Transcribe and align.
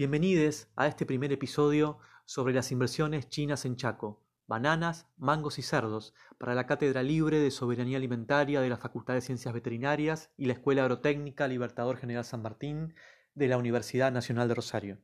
Bienvenidos 0.00 0.66
a 0.76 0.86
este 0.86 1.04
primer 1.04 1.30
episodio 1.30 1.98
sobre 2.24 2.54
las 2.54 2.72
inversiones 2.72 3.28
chinas 3.28 3.66
en 3.66 3.76
Chaco, 3.76 4.24
bananas, 4.46 5.06
mangos 5.18 5.58
y 5.58 5.62
cerdos, 5.62 6.14
para 6.38 6.54
la 6.54 6.64
Cátedra 6.64 7.02
Libre 7.02 7.38
de 7.38 7.50
Soberanía 7.50 7.98
Alimentaria 7.98 8.62
de 8.62 8.70
la 8.70 8.78
Facultad 8.78 9.12
de 9.12 9.20
Ciencias 9.20 9.52
Veterinarias 9.52 10.30
y 10.38 10.46
la 10.46 10.54
Escuela 10.54 10.84
Agrotécnica 10.84 11.46
Libertador 11.48 11.98
General 11.98 12.24
San 12.24 12.40
Martín 12.40 12.94
de 13.34 13.48
la 13.48 13.58
Universidad 13.58 14.10
Nacional 14.10 14.48
de 14.48 14.54
Rosario. 14.54 14.98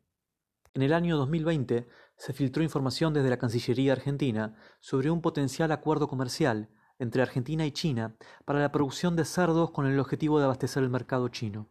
En 0.73 0.80
el 0.80 0.95
año 0.95 1.19
2020 1.19 1.87
se 2.17 2.33
filtró 2.33 2.62
información 2.62 3.12
desde 3.12 3.28
la 3.28 3.37
Cancillería 3.37 3.92
argentina 3.92 4.56
sobre 4.81 5.11
un 5.11 5.20
potencial 5.20 5.73
acuerdo 5.73 6.09
comercial 6.09 6.70
entre 6.98 7.20
Argentina 7.20 7.67
y 7.67 7.73
China 7.73 8.17
para 8.47 8.61
la 8.61 8.73
producción 8.73 9.15
de 9.15 9.27
cerdos 9.27 9.73
con 9.73 9.84
el 9.84 10.01
objetivo 10.01 10.39
de 10.39 10.47
abastecer 10.47 10.83
el 10.83 10.89
mercado 10.89 11.28
chino. 11.28 11.69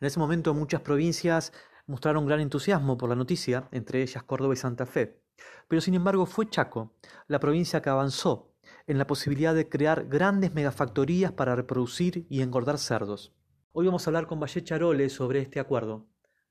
En 0.00 0.06
ese 0.06 0.20
momento 0.20 0.54
muchas 0.54 0.82
provincias 0.82 1.52
mostraron 1.86 2.26
gran 2.26 2.40
entusiasmo 2.40 2.96
por 2.96 3.08
la 3.08 3.16
noticia, 3.16 3.68
entre 3.72 4.02
ellas 4.02 4.22
Córdoba 4.22 4.54
y 4.54 4.56
Santa 4.56 4.86
Fe. 4.86 5.22
Pero 5.68 5.80
sin 5.80 5.94
embargo 5.94 6.26
fue 6.26 6.48
Chaco, 6.48 6.94
la 7.26 7.40
provincia 7.40 7.82
que 7.82 7.90
avanzó 7.90 8.54
en 8.86 8.98
la 8.98 9.06
posibilidad 9.06 9.54
de 9.54 9.68
crear 9.68 10.06
grandes 10.06 10.54
megafactorías 10.54 11.32
para 11.32 11.56
reproducir 11.56 12.26
y 12.30 12.42
engordar 12.42 12.78
cerdos. 12.78 13.34
Hoy 13.72 13.86
vamos 13.86 14.06
a 14.06 14.10
hablar 14.10 14.26
con 14.26 14.40
Valle 14.40 14.62
Charole 14.62 15.08
sobre 15.08 15.40
este 15.40 15.60
acuerdo. 15.60 16.06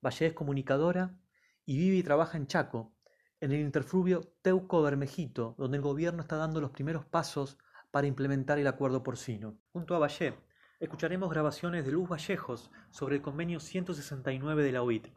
Valle 0.05 0.27
es 0.27 0.33
comunicadora 0.33 1.17
y 1.65 1.77
vive 1.77 1.97
y 1.97 2.03
trabaja 2.03 2.37
en 2.37 2.47
Chaco, 2.47 2.93
en 3.39 3.51
el 3.51 3.61
interfluvio 3.61 4.33
Teuco-Bermejito, 4.41 5.55
donde 5.57 5.77
el 5.77 5.83
gobierno 5.83 6.21
está 6.21 6.35
dando 6.35 6.61
los 6.61 6.71
primeros 6.71 7.05
pasos 7.05 7.57
para 7.91 8.07
implementar 8.07 8.59
el 8.59 8.67
acuerdo 8.67 9.03
porcino. 9.03 9.57
Junto 9.71 9.95
a 9.95 9.99
Valle, 9.99 10.35
escucharemos 10.83 11.29
grabaciones 11.29 11.85
de 11.85 11.93
Luz 11.93 12.09
Vallejos 12.09 12.69
sobre 12.91 13.15
el 13.15 13.21
convenio 13.21 13.61
169 13.61 14.63
de 14.63 14.71
la 14.73 14.83
OIT. 14.83 15.07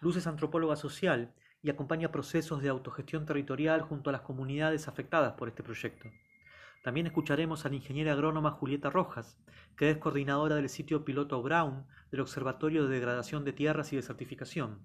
Luz 0.00 0.16
es 0.16 0.26
antropóloga 0.26 0.74
social 0.74 1.32
y 1.62 1.70
acompaña 1.70 2.10
procesos 2.10 2.60
de 2.60 2.68
autogestión 2.68 3.24
territorial 3.24 3.80
junto 3.80 4.10
a 4.10 4.12
las 4.12 4.22
comunidades 4.22 4.88
afectadas 4.88 5.34
por 5.34 5.46
este 5.48 5.62
proyecto. 5.62 6.08
También 6.82 7.06
escucharemos 7.06 7.64
a 7.64 7.68
la 7.68 7.76
ingeniera 7.76 8.12
agrónoma 8.12 8.50
Julieta 8.50 8.90
Rojas, 8.90 9.38
que 9.76 9.88
es 9.88 9.98
coordinadora 9.98 10.56
del 10.56 10.68
sitio 10.68 11.04
piloto 11.04 11.40
Brown 11.42 11.86
del 12.10 12.20
Observatorio 12.20 12.82
de 12.82 12.94
Degradación 12.94 13.44
de 13.44 13.52
Tierras 13.52 13.92
y 13.92 13.96
de 13.96 14.02
Certificación. 14.02 14.80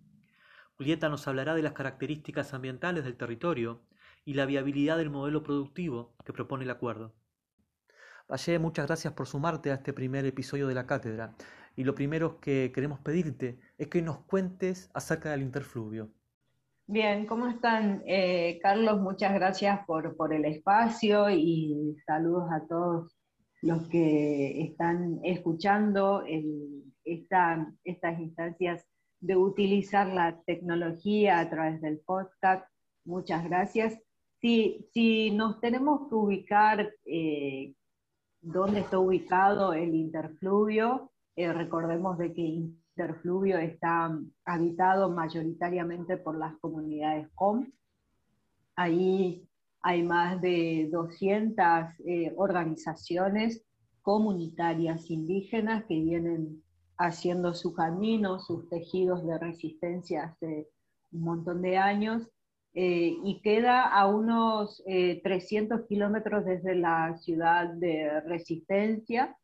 Julieta 0.77 1.09
nos 1.09 1.27
hablará 1.27 1.55
de 1.55 1.63
las 1.63 1.73
características 1.73 2.53
ambientales 2.53 3.03
del 3.03 3.17
territorio 3.17 3.81
y 4.25 4.35
la 4.35 4.45
viabilidad 4.45 5.00
del 5.00 5.09
modelo 5.09 5.41
productivo 5.41 6.13
que 6.23 6.33
propone 6.33 6.66
el 6.66 6.69
acuerdo. 6.69 7.16
Valle, 8.30 8.59
muchas 8.59 8.85
gracias 8.85 9.13
por 9.13 9.25
sumarte 9.25 9.72
a 9.72 9.75
este 9.75 9.91
primer 9.91 10.23
episodio 10.23 10.67
de 10.67 10.75
la 10.75 10.85
cátedra. 10.85 11.33
Y 11.75 11.83
lo 11.83 11.95
primero 11.95 12.39
que 12.39 12.72
queremos 12.72 12.99
pedirte 12.99 13.58
es 13.80 13.88
que 13.88 14.03
nos 14.03 14.19
cuentes 14.19 14.91
acerca 14.94 15.31
del 15.31 15.41
interfluvio. 15.41 16.11
Bien, 16.85 17.25
¿cómo 17.25 17.47
están? 17.47 18.03
Eh, 18.05 18.59
Carlos, 18.61 19.02
muchas 19.02 19.33
gracias 19.33 19.83
por, 19.88 20.16
por, 20.16 20.31
el 20.31 20.45
espacio 20.45 21.31
y 21.31 21.95
saludos 22.05 22.52
a 22.52 22.67
todos 22.67 23.17
los 23.61 23.88
que 23.88 24.61
están 24.61 25.19
escuchando 25.23 26.23
esta, 27.03 27.67
estas 27.83 28.19
instancias 28.19 28.85
de 29.22 29.35
utilizar 29.35 30.07
la 30.07 30.39
tecnología 30.45 31.39
a 31.39 31.50
través 31.50 31.81
del 31.81 32.00
podcast. 32.00 32.63
Muchas 33.05 33.44
gracias. 33.44 34.00
Si, 34.39 34.88
si 34.94 35.31
nos 35.31 35.59
tenemos 35.59 36.07
que 36.09 36.16
ubicar 36.16 36.94
eh, 37.05 37.73
dónde 38.41 38.79
está 38.79 39.00
ubicado 39.00 39.73
el 39.73 39.94
interfluvio, 39.95 41.11
eh, 41.35 41.51
recordemos 41.53 42.17
de 42.17 42.33
que 42.33 42.41
interfluvio 42.41 43.57
está 43.57 44.17
habitado 44.45 45.09
mayoritariamente 45.09 46.17
por 46.17 46.38
las 46.38 46.57
comunidades 46.59 47.29
COM. 47.35 47.72
Ahí 48.75 49.47
hay 49.81 50.03
más 50.03 50.41
de 50.41 50.89
200 50.91 51.66
eh, 52.05 52.33
organizaciones 52.38 53.63
comunitarias 54.01 55.09
indígenas 55.09 55.85
que 55.85 56.01
vienen 56.01 56.63
haciendo 56.97 57.53
su 57.53 57.73
camino, 57.73 58.39
sus 58.39 58.67
tejidos 58.67 59.25
de 59.25 59.38
resistencia 59.38 60.23
hace 60.23 60.67
un 61.11 61.21
montón 61.21 61.61
de 61.61 61.77
años, 61.77 62.29
eh, 62.74 63.16
y 63.24 63.41
queda 63.41 63.88
a 63.88 64.07
unos 64.07 64.84
300 64.85 65.88
kilómetros 65.88 66.46
desde 66.46 66.75
la 66.75 67.18
ciudad 67.18 67.68
de 67.69 68.22
Resistencia, 68.22 69.35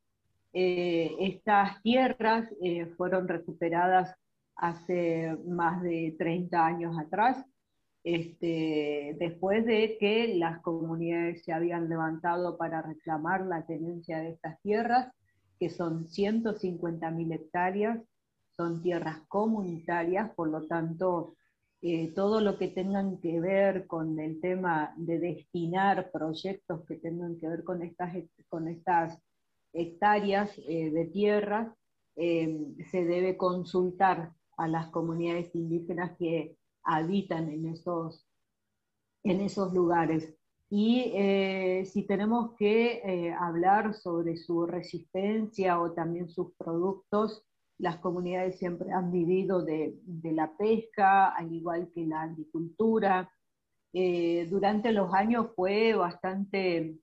eh, 0.58 1.13
estas 1.19 1.81
tierras 1.81 2.47
eh, 2.62 2.86
fueron 2.96 3.28
recuperadas 3.28 4.16
hace 4.56 5.36
más 5.46 5.81
de 5.81 6.16
30 6.18 6.66
años 6.66 6.97
atrás, 6.97 7.46
este, 8.06 9.18
después 9.19 9.66
de 9.66 9.97
que 10.00 10.34
las 10.38 10.62
comunidades 10.62 11.44
se 11.44 11.52
habían 11.52 11.90
levantado 11.90 12.56
para 12.56 12.81
reclamar 12.81 13.46
la 13.46 13.66
tenencia 13.66 14.19
de 14.19 14.30
estas 14.30 14.57
tierras, 14.62 15.12
que 15.59 15.69
son 15.69 16.07
150.000 16.07 17.34
hectáreas, 17.34 18.00
son 18.56 18.81
tierras 18.81 19.19
comunitarias, 19.28 20.31
por 20.36 20.47
lo 20.47 20.66
tanto, 20.68 21.36
eh, 21.88 22.12
todo 22.16 22.41
lo 22.41 22.57
que 22.57 22.69
tengan 22.69 23.19
que 23.19 23.40
ver 23.40 23.85
con 23.85 24.19
el 24.19 24.41
tema 24.41 24.96
de 24.97 25.19
destinar 25.19 26.09
proyectos 26.09 26.84
que 26.88 26.96
tengan 26.96 27.40
que 27.40 27.47
ver 27.47 27.63
con 27.63 27.84
estas, 27.84 28.12
con 28.50 28.68
estas 28.68 29.22
hectáreas 29.72 30.50
eh, 30.68 30.90
de 30.90 31.06
tierra, 31.06 31.75
eh, 32.16 32.74
se 32.90 33.06
debe 33.06 33.38
consultar 33.38 34.34
a 34.57 34.68
las 34.68 34.88
comunidades 34.88 35.53
indígenas 35.53 36.18
que 36.18 36.57
habitan 36.81 37.50
en 37.50 37.68
esos, 37.68 38.28
en 39.24 39.41
esos 39.41 39.72
lugares. 39.72 40.35
Y 40.72 41.13
si 41.85 42.07
tenemos 42.07 42.56
que 42.57 43.31
hablar 43.40 43.94
sobre 43.94 44.35
su 44.38 44.66
resistencia 44.66 45.79
o 45.79 45.91
también 45.91 46.29
sus 46.29 46.51
productos, 46.56 47.45
las 47.78 47.97
comunidades 47.97 48.58
siempre 48.58 48.91
han 48.91 49.12
vivido 49.12 49.63
de, 49.63 49.96
la 50.24 50.56
pesca, 50.58 51.30
al 51.30 51.53
igual 51.53 51.91
que 51.94 52.06
la 52.06 52.24
agricultura. 52.24 53.30
durante 54.50 54.91
los 54.91 55.13
años 55.13 55.47
fue 55.56 55.94
bastante 55.94 56.97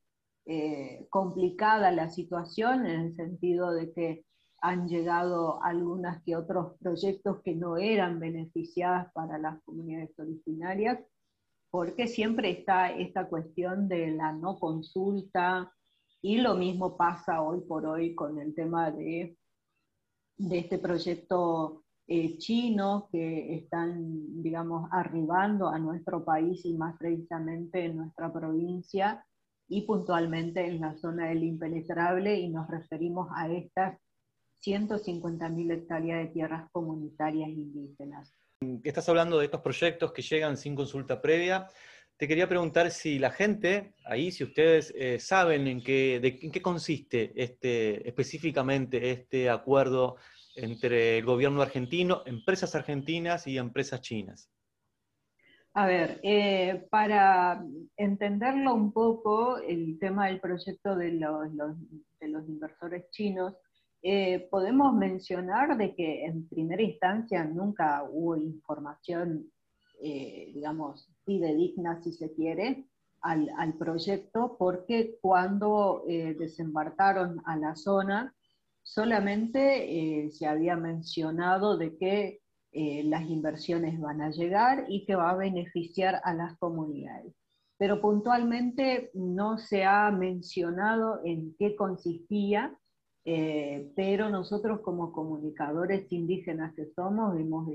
eh, 0.45 1.07
complicada 1.09 1.93
la 1.93 2.11
situación 2.11 2.85
en 2.85 3.01
el 3.01 3.15
sentido 3.15 3.73
de 3.73 3.93
que 3.93 4.25
han 4.61 4.89
llegado 4.89 5.63
algunas 5.63 6.21
que 6.25 6.35
otros 6.35 6.77
proyectos 6.81 7.43
que 7.43 7.55
no 7.55 7.77
eran 7.77 8.19
beneficiadas 8.19 9.13
para 9.13 9.39
las 9.39 9.63
comunidades 9.63 10.19
originarias, 10.19 10.99
porque 11.71 12.09
siempre 12.09 12.51
está 12.51 12.91
esta 12.91 13.29
cuestión 13.29 13.89
de 13.89 14.13
la 14.13 14.33
no 14.33 14.59
consulta 14.59 15.73
y 16.21 16.39
lo 16.39 16.55
mismo 16.55 16.97
pasa 16.97 17.43
hoy 17.43 17.61
por 17.61 17.87
hoy 17.87 18.15
con 18.15 18.39
el 18.39 18.55
tema 18.55 18.91
de, 18.91 19.37
de 20.43 20.59
este 20.59 20.79
proyecto 20.79 21.85
eh, 22.09 22.37
chino 22.39 23.09
que 23.13 23.55
están, 23.55 24.43
digamos, 24.43 24.89
arribando 24.91 25.69
a 25.69 25.79
nuestro 25.79 26.25
país 26.25 26.65
y 26.65 26.75
más 26.75 26.97
precisamente 26.99 27.85
en 27.85 27.97
nuestra 27.97 28.33
provincia 28.33 29.25
y 29.69 29.83
puntualmente 29.83 30.67
en 30.67 30.81
la 30.81 30.97
zona 30.97 31.29
del 31.29 31.45
impenetrable 31.45 32.39
y 32.39 32.49
nos 32.49 32.69
referimos 32.69 33.29
a 33.35 33.51
estas 33.51 33.99
150.000 34.65 35.73
hectáreas 35.73 36.27
de 36.27 36.33
tierras 36.33 36.69
comunitarias 36.73 37.49
indígenas. 37.49 38.35
Estás 38.83 39.09
hablando 39.09 39.39
de 39.39 39.47
estos 39.47 39.61
proyectos 39.61 40.13
que 40.13 40.23
llegan 40.23 40.57
sin 40.57 40.75
consulta 40.75 41.21
previa. 41.21 41.69
Te 42.17 42.29
quería 42.29 42.49
preguntar 42.49 42.91
si 42.91 43.19
la 43.19 43.31
gente, 43.31 43.95
ahí, 44.05 44.31
si 44.31 44.45
ustedes 44.45 44.93
eh, 44.97 45.19
saben 45.19 45.67
en 45.67 45.83
qué, 45.83 46.21
de, 46.21 46.39
qué 46.39 46.63
consiste 46.63 47.33
este, 47.35 48.07
específicamente 48.07 49.11
este 49.11 49.49
acuerdo 49.51 50.17
entre 50.55 51.19
el 51.19 51.25
gobierno 51.25 51.63
argentino, 51.63 52.23
empresas 52.27 52.75
argentinas 52.75 53.47
y 53.47 53.59
empresas 53.59 54.01
chinas. 54.01 54.51
A 55.75 55.87
ver, 55.87 56.21
eh, 56.23 56.87
para 56.91 57.65
entenderlo 57.97 58.75
un 58.75 58.93
poco, 58.93 59.57
el 59.57 59.99
tema 59.99 60.27
del 60.27 60.39
proyecto 60.39 60.95
de 60.97 61.13
los, 61.13 61.49
de 62.21 62.29
los 62.29 62.47
inversores 62.47 63.09
chinos, 63.11 63.55
eh, 64.03 64.49
podemos 64.51 64.93
mencionar 64.95 65.79
de 65.79 65.95
que 65.95 66.27
en 66.27 66.47
primera 66.49 66.83
instancia 66.83 67.45
nunca 67.45 68.03
hubo 68.11 68.37
información, 68.37 69.51
eh, 70.03 70.51
digamos, 70.53 71.09
fidedigna, 71.25 72.03
si 72.03 72.13
se 72.13 72.35
quiere, 72.35 72.85
al, 73.23 73.49
al 73.57 73.73
proyecto, 73.75 74.57
porque 74.59 75.17
cuando 75.23 76.03
desembarcaron 76.07 77.41
a 77.47 77.57
la 77.57 77.77
zona, 77.77 78.35
solamente 78.83 80.31
se 80.33 80.47
había 80.47 80.77
mencionado 80.77 81.77
de 81.77 81.97
que 81.97 82.43
eh, 82.75 83.03
las 83.05 83.29
inversiones 83.29 84.01
van 84.01 84.23
a 84.23 84.31
llegar 84.31 84.87
y 84.89 85.05
que 85.05 85.15
va 85.15 85.31
a 85.31 85.37
beneficiar 85.37 86.23
a 86.25 86.33
las 86.33 86.57
comunidades. 86.57 87.35
Pero 87.77 88.01
puntualmente 88.01 89.11
no 89.13 89.59
se 89.59 89.85
ha 89.85 90.11
mencionado 90.11 91.21
en 91.23 91.55
qué 91.59 91.77
consistía 91.77 92.75
eh, 93.25 93.93
pero 93.95 94.31
nosotros 94.31 94.81
como 94.81 95.13
comunicadores 95.13 96.11
indígenas 96.11 96.75
que 96.75 96.87
somos 96.87 97.39
hemos, 97.39 97.69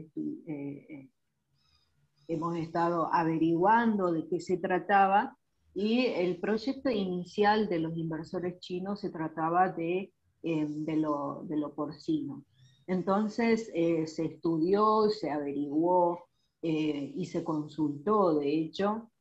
hemos 2.27 2.57
estado 2.57 3.13
averiguando 3.13 4.11
de 4.11 4.27
qué 4.27 4.41
se 4.41 4.57
trataba 4.57 5.37
y 5.73 6.07
el 6.07 6.39
proyecto 6.41 6.89
inicial 6.89 7.69
de 7.69 7.79
los 7.79 7.95
inversores 7.95 8.59
chinos 8.59 8.99
se 8.99 9.09
trataba 9.09 9.69
de, 9.69 10.11
de, 10.41 10.95
lo, 10.95 11.43
de 11.43 11.57
lo 11.57 11.73
porcino. 11.73 12.43
Entonces 12.87 13.67
se 13.67 14.25
estudió, 14.25 15.09
se 15.09 15.29
averiguó, 15.29 16.27
eh, 16.61 17.13
y 17.15 17.25
se 17.27 17.43
consultó, 17.43 18.33
de 18.39 18.49
hecho, 18.49 19.11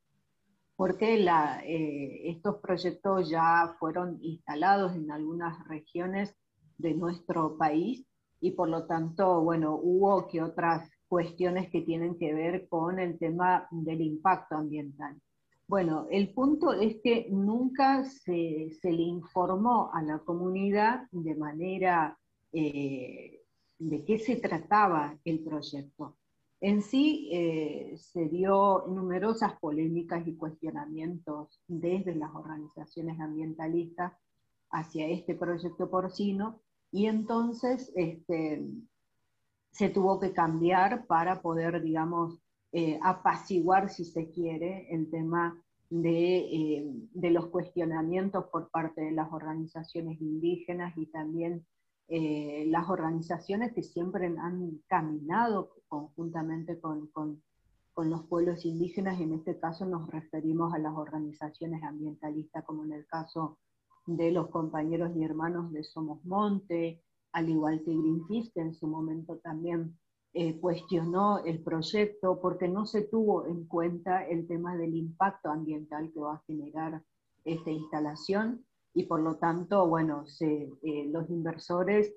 porque 0.75 1.15
eh, 1.17 2.31
estos 2.31 2.57
proyectos 2.57 3.29
ya 3.29 3.77
fueron 3.79 4.19
instalados 4.23 4.95
en 4.97 5.11
algunas 5.11 5.67
regiones 5.69 6.35
de 6.79 6.95
nuestro 6.95 7.59
país 7.59 8.07
y 8.41 8.53
por 8.53 8.69
lo 8.71 8.87
tanto, 8.87 9.43
bueno, 9.43 9.79
hubo 9.81 10.27
que 10.29 10.43
otras 10.43 10.91
cuestiones 11.09 11.71
que 11.71 11.83
tienen 11.83 12.19
que 12.19 12.33
ver 12.33 12.69
con 12.69 12.99
el 12.99 13.19
tema 13.19 13.69
del 13.71 14.01
impacto 14.01 14.57
ambiental. 14.57 15.21
Bueno, 15.69 16.07
el 16.11 16.33
punto 16.33 16.73
es 16.73 17.01
que 17.03 17.27
nunca 17.29 18.05
se, 18.05 18.71
le 18.83 19.03
informó 19.03 19.91
a 19.93 20.01
la 20.01 20.21
comunidad 20.21 21.09
de 21.11 21.35
manera 21.35 22.17
eh, 22.53 23.43
de 23.79 24.05
qué 24.05 24.19
se 24.19 24.37
trataba 24.37 25.19
el 25.25 25.41
proyecto. 25.41 26.17
En 26.61 26.83
sí 26.83 27.29
eh, 27.33 27.97
se 27.99 28.29
dio 28.29 28.85
numerosas 28.87 29.59
polémicas 29.59 30.27
y 30.29 30.37
cuestionamientos 30.37 31.61
desde 31.67 32.15
las 32.15 32.33
organizaciones 32.33 33.19
ambientalistas 33.21 34.13
hacia 34.71 35.09
este 35.09 35.35
proyecto 35.35 35.91
porcino 35.91 36.61
y 36.93 37.07
entonces 37.07 37.93
este, 37.97 38.65
se 39.73 39.89
tuvo 39.89 40.21
que 40.21 40.33
cambiar 40.33 41.07
para 41.07 41.43
poder, 41.43 41.83
digamos, 41.83 42.41
eh, 42.79 43.01
apaciguar, 43.03 43.89
si 43.89 44.05
se 44.05 44.29
quiere, 44.29 44.87
el 44.95 45.09
tema 45.09 45.59
de, 45.89 46.37
eh, 46.37 46.85
de, 47.15 47.31
los 47.31 47.47
cuestionamientos 47.47 48.45
por 48.53 48.69
parte 48.69 49.01
de 49.01 49.13
las 49.13 49.33
organizaciones 49.33 50.21
indígenas 50.21 50.93
y 50.99 51.07
también 51.07 51.65
eh, 52.09 52.67
las 52.69 52.91
organizaciones 52.91 53.73
que 53.73 53.83
siempre 53.83 54.27
han 54.27 54.83
caminado 54.89 55.71
conjuntamente 55.89 56.79
con, 56.79 57.07
con, 57.07 57.41
los 57.97 58.25
pueblos 58.25 58.67
indígenas, 58.67 59.19
y 59.19 59.23
en 59.23 59.33
este 59.33 59.59
caso 59.59 59.87
nos 59.87 60.07
referimos 60.11 60.75
a 60.75 60.79
las 60.79 60.95
organizaciones 60.95 61.83
ambientalistas, 61.83 62.63
como 62.67 62.85
en 62.85 62.93
el 62.93 63.07
caso 63.07 63.57
de 64.05 64.33
los 64.33 64.49
compañeros 64.49 65.17
y 65.17 65.25
hermanos 65.25 65.73
de 65.73 65.83
Somos 65.83 66.23
Monte, 66.27 67.03
al 67.33 67.49
igual 67.49 67.83
que 67.83 67.97
Greenpeace, 67.97 68.51
que 68.53 68.61
en 68.61 68.75
su 68.75 68.87
momento 68.87 69.39
también 69.39 69.97
eh, 70.39 70.61
cuestionó 70.61 71.43
el 71.47 71.63
proyecto 71.63 72.39
porque 72.43 72.69
no 72.69 72.85
se 72.85 73.01
tuvo 73.01 73.47
en 73.47 73.65
cuenta 73.65 74.23
el 74.27 74.47
tema 74.47 74.77
del 74.77 74.95
impacto 74.95 75.51
ambiental 75.51 76.13
que 76.13 76.21
va 76.21 76.35
a 76.35 76.43
generar 76.47 77.03
esta 77.43 77.71
instalación 77.71 78.63
y 78.93 79.05
por 79.05 79.21
lo 79.21 79.37
tanto, 79.37 79.89
bueno, 79.89 80.25
eh, 80.41 81.09
los 81.11 81.31
inversores 81.31 82.15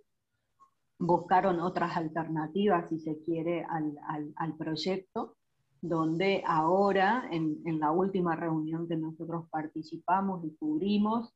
buscaron 0.97 1.61
otras 1.61 1.95
alternativas, 1.95 2.89
si 2.89 2.99
se 2.99 3.21
quiere, 3.21 3.63
al, 3.63 4.57
proyecto, 4.57 5.37
donde 5.81 6.43
ahora, 6.45 7.25
en, 7.31 7.79
la 7.79 7.91
última 7.91 8.35
reunión 8.35 8.85
que 8.89 8.97
nosotros 8.97 9.47
participamos 9.49 10.43
y 10.43 10.53
cubrimos, 10.57 11.33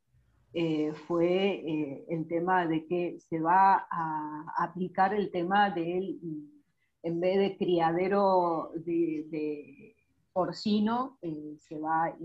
eh, 0.51 0.91
fue 1.07 1.61
eh, 1.65 2.05
el 2.09 2.27
tema 2.27 2.67
de 2.67 2.85
que 2.85 3.17
se 3.21 3.39
va 3.39 3.87
a 3.89 4.45
aplicar 4.57 5.13
el 5.13 5.31
tema 5.31 5.69
del, 5.69 6.19
en 7.03 7.19
vez 7.19 7.37
de 7.37 7.57
criadero 7.57 8.71
de, 8.75 9.95
porcino, 10.31 11.19
se 11.59 11.77
va 11.77 12.05
a 12.05 12.15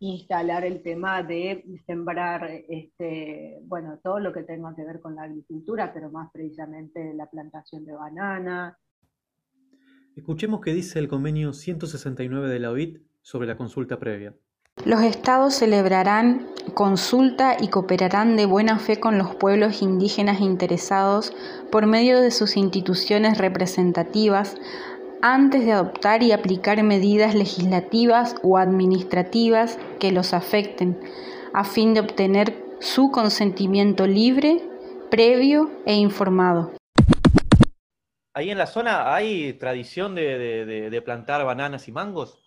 instalar 0.00 0.64
el 0.64 0.82
tema 0.82 1.22
de 1.22 1.64
sembrar, 1.86 2.50
este, 2.68 3.58
bueno, 3.62 4.00
todo 4.02 4.18
lo 4.18 4.32
que 4.32 4.42
tenga 4.42 4.74
que 4.74 4.84
ver 4.84 5.00
con 5.00 5.14
la 5.14 5.22
agricultura, 5.22 5.92
pero 5.94 6.10
más 6.10 6.30
precisamente 6.32 7.14
la 7.14 7.26
plantación 7.26 7.84
de 7.84 7.92
banana. 7.92 8.78
Escuchemos 10.16 10.60
qué 10.60 10.72
dice 10.72 10.98
el 10.98 11.08
convenio 11.08 11.52
169 11.52 12.48
de 12.48 12.58
la 12.58 12.70
OIT 12.70 13.02
sobre 13.20 13.46
la 13.46 13.56
consulta 13.56 13.98
previa. 13.98 14.34
Los 14.84 15.02
estados 15.02 15.54
celebrarán 15.54 16.46
consulta 16.74 17.56
y 17.58 17.68
cooperarán 17.68 18.36
de 18.36 18.46
buena 18.46 18.78
fe 18.78 19.00
con 19.00 19.18
los 19.18 19.34
pueblos 19.34 19.82
indígenas 19.82 20.40
interesados 20.40 21.32
por 21.72 21.86
medio 21.86 22.20
de 22.20 22.30
sus 22.30 22.56
instituciones 22.56 23.38
representativas 23.38 24.56
antes 25.22 25.64
de 25.64 25.72
adoptar 25.72 26.22
y 26.22 26.32
aplicar 26.32 26.82
medidas 26.82 27.34
legislativas 27.34 28.36
o 28.42 28.58
administrativas 28.58 29.78
que 29.98 30.12
los 30.12 30.34
afecten, 30.34 31.00
a 31.52 31.64
fin 31.64 31.94
de 31.94 32.00
obtener 32.00 32.62
su 32.80 33.10
consentimiento 33.10 34.06
libre, 34.06 34.62
previo 35.10 35.70
e 35.86 35.94
informado. 35.94 36.72
¿Ahí 38.34 38.50
en 38.50 38.58
la 38.58 38.66
zona 38.66 39.14
hay 39.14 39.54
tradición 39.54 40.14
de, 40.14 41.02
plantar 41.04 41.44
bananas 41.44 41.88
y 41.88 41.92
mangos? 41.92 42.38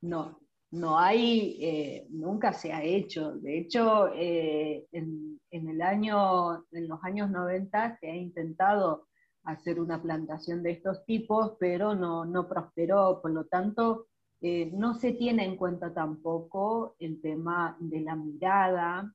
No, 0.00 0.39
no 0.70 0.98
hay, 0.98 1.58
eh, 1.60 2.06
nunca 2.10 2.52
se 2.52 2.72
ha 2.72 2.82
hecho. 2.82 3.32
De 3.32 3.58
hecho, 3.58 4.08
eh, 4.14 4.86
en, 4.92 5.40
el 5.50 5.82
año, 5.82 6.64
en 6.70 6.88
los 6.88 7.02
años 7.02 7.30
90 7.30 7.98
se 7.98 8.10
ha 8.10 8.16
intentado 8.16 9.08
hacer 9.44 9.80
una 9.80 10.00
plantación 10.00 10.62
de 10.62 10.72
estos 10.72 11.04
tipos, 11.06 11.56
pero 11.58 11.94
no, 11.94 12.48
prosperó, 12.48 13.20
por 13.20 13.32
lo 13.32 13.46
tanto, 13.46 14.06
eh, 14.40 14.70
no 14.72 14.94
se 14.94 15.12
tiene 15.12 15.44
en 15.44 15.56
cuenta 15.56 15.92
tampoco 15.92 16.94
el 16.98 17.20
tema 17.20 17.76
de 17.80 18.00
la 18.00 18.16
mirada 18.16 19.12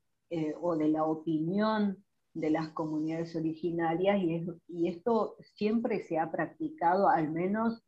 o 0.59 0.75
de 0.75 0.89
la 0.89 1.05
opinión 1.05 2.03
de 2.33 2.49
las 2.49 2.69
comunidades 2.69 3.33
originarias 3.37 4.19
y, 4.19 4.45
y, 4.67 4.89
esto 4.89 5.37
siempre 5.55 6.01
se 6.01 6.19
ha 6.19 6.29
practicado 6.29 7.07
al 7.07 7.31
menos 7.31 7.84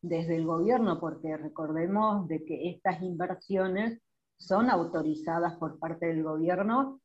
desde 0.00 0.36
el 0.36 0.46
gobierno, 0.46 1.00
porque 1.00 1.36
recordemos 1.36 2.28
de 2.28 2.44
que 2.44 2.70
estas 2.70 3.02
inversiones 3.02 4.00
son 4.38 4.70
autorizadas 4.70 5.56
por 5.56 5.78
parte 5.78 6.06
del 6.06 6.22
gobierno 6.22 7.00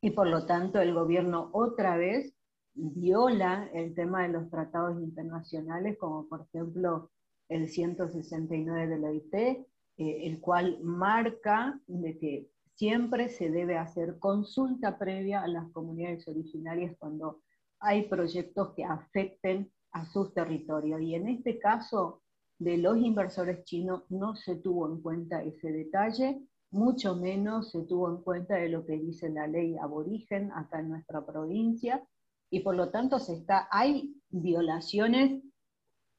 y 0.00 0.10
por 0.10 0.26
lo 0.26 0.46
tanto 0.46 0.80
el 0.80 0.92
gobierno 0.94 1.50
otra 1.52 1.96
vez 1.96 2.34
viola 2.74 3.70
el 3.72 3.94
tema 3.94 4.22
de 4.22 4.28
los 4.28 4.50
tratados 4.50 5.00
internacionales, 5.00 5.96
como 5.98 6.28
por 6.28 6.42
ejemplo 6.42 7.10
el 7.48 7.68
169 7.68 8.86
de 8.88 8.98
la 8.98 9.08
OIT, 9.08 9.34
eh, 9.34 9.66
el 9.96 10.40
cual 10.40 10.78
marca 10.82 11.80
de 11.86 12.18
que 12.18 12.50
siempre 12.74 13.30
se 13.30 13.50
debe 13.50 13.78
hacer 13.78 14.18
consulta 14.18 14.98
previa 14.98 15.42
a 15.42 15.48
las 15.48 15.70
comunidades 15.72 16.28
originarias 16.28 16.94
cuando 16.98 17.40
hay 17.80 18.08
proyectos 18.08 18.74
que 18.74 18.84
afecten 18.84 19.70
a 19.96 20.04
sus 20.04 20.34
territorios. 20.34 21.00
Y 21.00 21.14
en 21.14 21.28
este 21.28 21.58
caso 21.58 22.22
de 22.58 22.76
los 22.76 22.98
inversores 22.98 23.64
chinos 23.64 24.02
no 24.10 24.36
se 24.36 24.56
tuvo 24.56 24.88
en 24.88 25.00
cuenta 25.00 25.42
ese 25.42 25.72
detalle, 25.72 26.42
mucho 26.70 27.16
menos 27.16 27.70
se 27.70 27.82
tuvo 27.84 28.10
en 28.10 28.22
cuenta 28.22 28.56
de 28.56 28.68
lo 28.68 28.84
que 28.84 28.98
dice 28.98 29.30
la 29.30 29.46
ley 29.46 29.76
aborigen 29.78 30.52
acá 30.52 30.80
en 30.80 30.90
nuestra 30.90 31.24
provincia, 31.24 32.06
y 32.50 32.60
por 32.60 32.76
lo 32.76 32.90
tanto 32.90 33.18
se 33.18 33.34
está, 33.34 33.68
hay 33.70 34.14
violaciones 34.28 35.42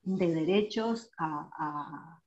de 0.04 0.34
derechos 0.34 1.12
a, 1.20 2.20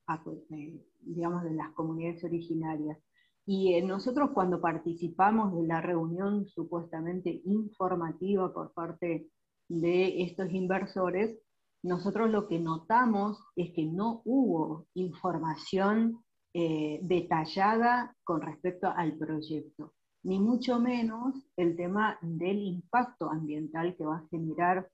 eh, 0.50 0.86
digamos, 1.00 1.42
de 1.42 1.54
las 1.54 1.70
comunidades 1.72 2.22
originarias. 2.22 2.98
Y 3.44 3.74
eh, 3.74 3.82
nosotros 3.82 4.30
cuando 4.32 4.60
participamos 4.60 5.54
de 5.56 5.66
la 5.66 5.80
reunión 5.80 6.46
supuestamente 6.46 7.42
informativa 7.44 8.52
por 8.52 8.72
parte 8.72 9.30
de 9.70 10.24
estos 10.24 10.50
inversores, 10.50 11.38
nosotros 11.82 12.28
lo 12.28 12.48
que 12.48 12.58
notamos 12.58 13.38
es 13.54 13.72
que 13.72 13.86
no 13.86 14.20
hubo 14.24 14.88
información 14.94 16.24
eh, 16.52 16.98
detallada 17.02 18.16
con 18.24 18.42
respecto 18.42 18.88
al 18.88 19.16
proyecto 19.16 19.94
ni 20.22 20.38
mucho 20.38 20.78
menos 20.80 21.34
el 21.56 21.76
tema 21.76 22.18
del 22.20 22.58
impacto 22.58 23.30
ambiental 23.30 23.96
que 23.96 24.04
va 24.04 24.16
a 24.16 24.28
generar 24.28 24.90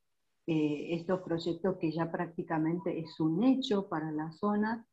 eh, 0.46 0.94
estos 0.94 1.22
proyectos 1.22 1.78
que 1.80 1.90
ya 1.90 2.12
prácticamente 2.12 2.96
es 3.00 3.18
un 3.18 3.42
hecho 3.42 3.88
para 3.88 4.12
la 4.12 4.30
zona. 4.30 4.86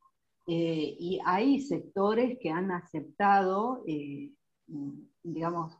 Eh, 0.48 0.96
y 1.00 1.20
hay 1.24 1.62
sectores 1.62 2.40
que 2.42 2.50
han 2.50 2.72
aceptado, 2.72 3.84
digamos, 5.22 5.78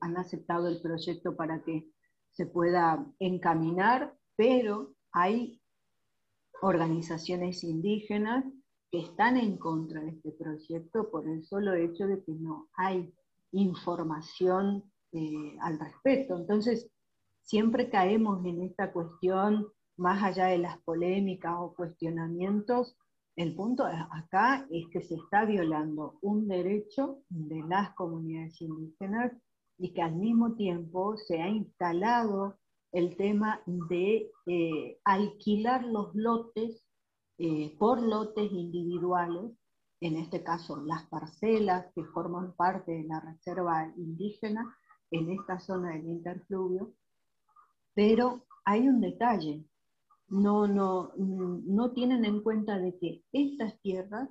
han 0.00 0.16
aceptado 0.16 0.68
el 0.68 0.80
proyecto 0.80 1.34
para 1.34 1.60
que 1.64 1.88
se 2.34 2.46
pueda 2.46 3.06
encaminar, 3.18 4.14
pero 4.36 4.94
hay 5.12 5.60
organizaciones 6.62 7.62
indígenas 7.62 8.44
que 8.90 9.00
están 9.00 9.36
en 9.36 9.56
contra 9.56 10.00
de 10.00 10.10
este 10.10 10.32
proyecto 10.32 11.10
por 11.10 11.28
el 11.28 11.44
solo 11.44 11.74
hecho 11.74 12.06
de 12.06 12.22
que 12.24 12.32
no 12.32 12.68
hay 12.76 13.12
información 13.52 14.84
eh, 15.12 15.56
al 15.60 15.78
respecto. 15.78 16.36
Entonces, 16.36 16.90
siempre 17.42 17.88
caemos 17.88 18.44
en 18.44 18.62
esta 18.62 18.92
cuestión, 18.92 19.68
más 19.96 20.22
allá 20.22 20.46
de 20.46 20.58
las 20.58 20.78
polémicas 20.78 21.54
o 21.58 21.74
cuestionamientos, 21.74 22.96
el 23.36 23.54
punto 23.54 23.84
acá 23.84 24.66
es 24.70 24.86
que 24.92 25.02
se 25.02 25.16
está 25.16 25.44
violando 25.44 26.18
un 26.22 26.46
derecho 26.48 27.18
de 27.28 27.62
las 27.68 27.94
comunidades 27.94 28.60
indígenas 28.60 29.32
y 29.78 29.92
que 29.92 30.02
al 30.02 30.14
mismo 30.14 30.54
tiempo 30.54 31.16
se 31.16 31.40
ha 31.40 31.48
instalado 31.48 32.58
el 32.92 33.16
tema 33.16 33.60
de 33.66 34.30
eh, 34.46 34.98
alquilar 35.04 35.84
los 35.84 36.14
lotes 36.14 36.86
eh, 37.38 37.76
por 37.78 38.00
lotes 38.00 38.52
individuales, 38.52 39.50
en 40.00 40.16
este 40.16 40.44
caso 40.44 40.76
las 40.84 41.04
parcelas 41.08 41.86
que 41.94 42.04
forman 42.04 42.54
parte 42.54 42.92
de 42.92 43.04
la 43.04 43.20
reserva 43.20 43.92
indígena 43.96 44.76
en 45.10 45.30
esta 45.30 45.58
zona 45.58 45.90
del 45.90 46.06
interfluvio, 46.06 46.92
pero 47.94 48.46
hay 48.64 48.88
un 48.88 49.00
detalle, 49.00 49.64
no, 50.28 50.68
no, 50.68 51.12
no 51.16 51.92
tienen 51.92 52.24
en 52.24 52.42
cuenta 52.42 52.78
de 52.78 52.96
que 52.98 53.24
estas 53.32 53.80
tierras 53.80 54.28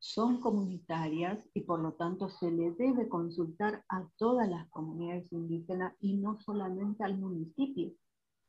son 0.00 0.40
comunitarias 0.40 1.38
y 1.52 1.60
por 1.60 1.78
lo 1.80 1.92
tanto 1.92 2.30
se 2.30 2.50
le 2.50 2.72
debe 2.72 3.08
consultar 3.08 3.84
a 3.90 4.08
todas 4.16 4.48
las 4.48 4.66
comunidades 4.70 5.30
indígenas 5.30 5.94
y 6.00 6.14
no 6.14 6.40
solamente 6.40 7.04
al 7.04 7.18
municipio, 7.18 7.92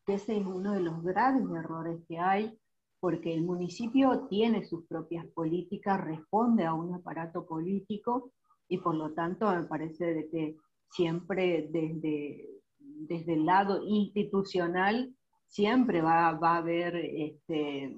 que 0.06 0.14
ese 0.14 0.38
es 0.38 0.46
uno 0.46 0.72
de 0.72 0.80
los 0.80 1.04
graves 1.04 1.44
errores 1.54 2.02
que 2.08 2.18
hay, 2.18 2.58
porque 3.02 3.34
el 3.34 3.44
municipio 3.44 4.28
tiene 4.30 4.64
sus 4.64 4.86
propias 4.88 5.26
políticas, 5.28 6.00
responde 6.00 6.66
a 6.66 6.74
un 6.74 6.94
aparato 6.94 7.46
político 7.46 8.32
y 8.70 8.78
por 8.78 8.96
lo 8.96 9.12
tanto 9.12 9.52
me 9.52 9.64
parece 9.64 10.14
de 10.14 10.30
que 10.30 10.58
siempre 10.90 11.68
desde, 11.70 12.48
desde 12.80 13.34
el 13.34 13.46
lado 13.46 13.84
institucional 13.86 15.14
siempre 15.48 16.02
va, 16.02 16.30
a 16.30 16.58
haber, 16.58 16.96
este, 16.96 17.98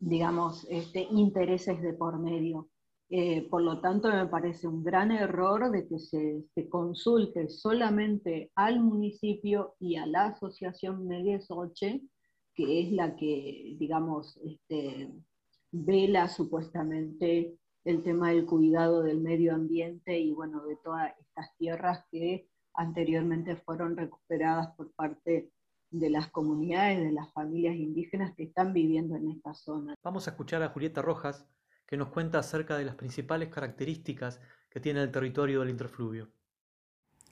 digamos, 0.00 0.66
este, 0.70 1.06
intereses 1.12 1.80
de 1.82 1.92
por 1.92 2.18
medio. 2.18 2.68
Eh, 3.10 3.46
por 3.50 3.62
lo 3.62 3.80
tanto, 3.80 4.08
me 4.08 4.26
parece 4.26 4.66
un 4.66 4.82
gran 4.82 5.10
error 5.12 5.70
de 5.70 5.86
que 5.86 5.98
se, 5.98 6.44
consulte 6.68 7.48
solamente 7.48 8.50
al 8.54 8.80
municipio 8.80 9.74
y 9.78 9.96
a 9.96 10.06
la 10.06 10.26
asociación 10.26 11.06
Meguesoche, 11.06 12.02
que 12.54 12.80
es 12.82 12.92
la 12.92 13.16
que, 13.16 13.76
digamos, 13.78 14.38
este, 14.44 15.12
vela 15.72 16.28
supuestamente 16.28 17.56
el 17.84 18.02
tema 18.02 18.30
del 18.30 18.46
cuidado 18.46 19.02
del 19.02 19.20
medio 19.20 19.54
ambiente 19.54 20.18
y, 20.18 20.32
bueno, 20.32 20.64
de 20.64 20.76
todas 20.82 21.12
estas 21.18 21.56
tierras 21.58 22.04
que 22.10 22.48
anteriormente 22.74 23.56
fueron 23.56 23.96
recuperadas 23.96 24.74
por 24.76 24.92
parte 24.92 25.50
de 25.90 26.10
las 26.10 26.28
comunidades, 26.28 27.00
de 27.00 27.12
las 27.12 27.32
familias 27.32 27.76
indígenas 27.76 28.34
que 28.36 28.44
están 28.44 28.72
viviendo 28.72 29.16
en 29.16 29.30
esta 29.30 29.54
zona. 29.54 29.94
Vamos 30.02 30.26
a 30.26 30.30
escuchar 30.30 30.62
a 30.62 30.68
Julieta 30.68 31.02
Rojas, 31.02 31.46
que 31.86 31.96
nos 31.96 32.08
cuenta 32.08 32.38
acerca 32.38 32.78
de 32.78 32.84
las 32.84 32.94
principales 32.94 33.48
características 33.48 34.40
que 34.68 34.80
tiene 34.80 35.02
el 35.02 35.10
territorio 35.10 35.60
del 35.60 35.70
interfluvio. 35.70 36.30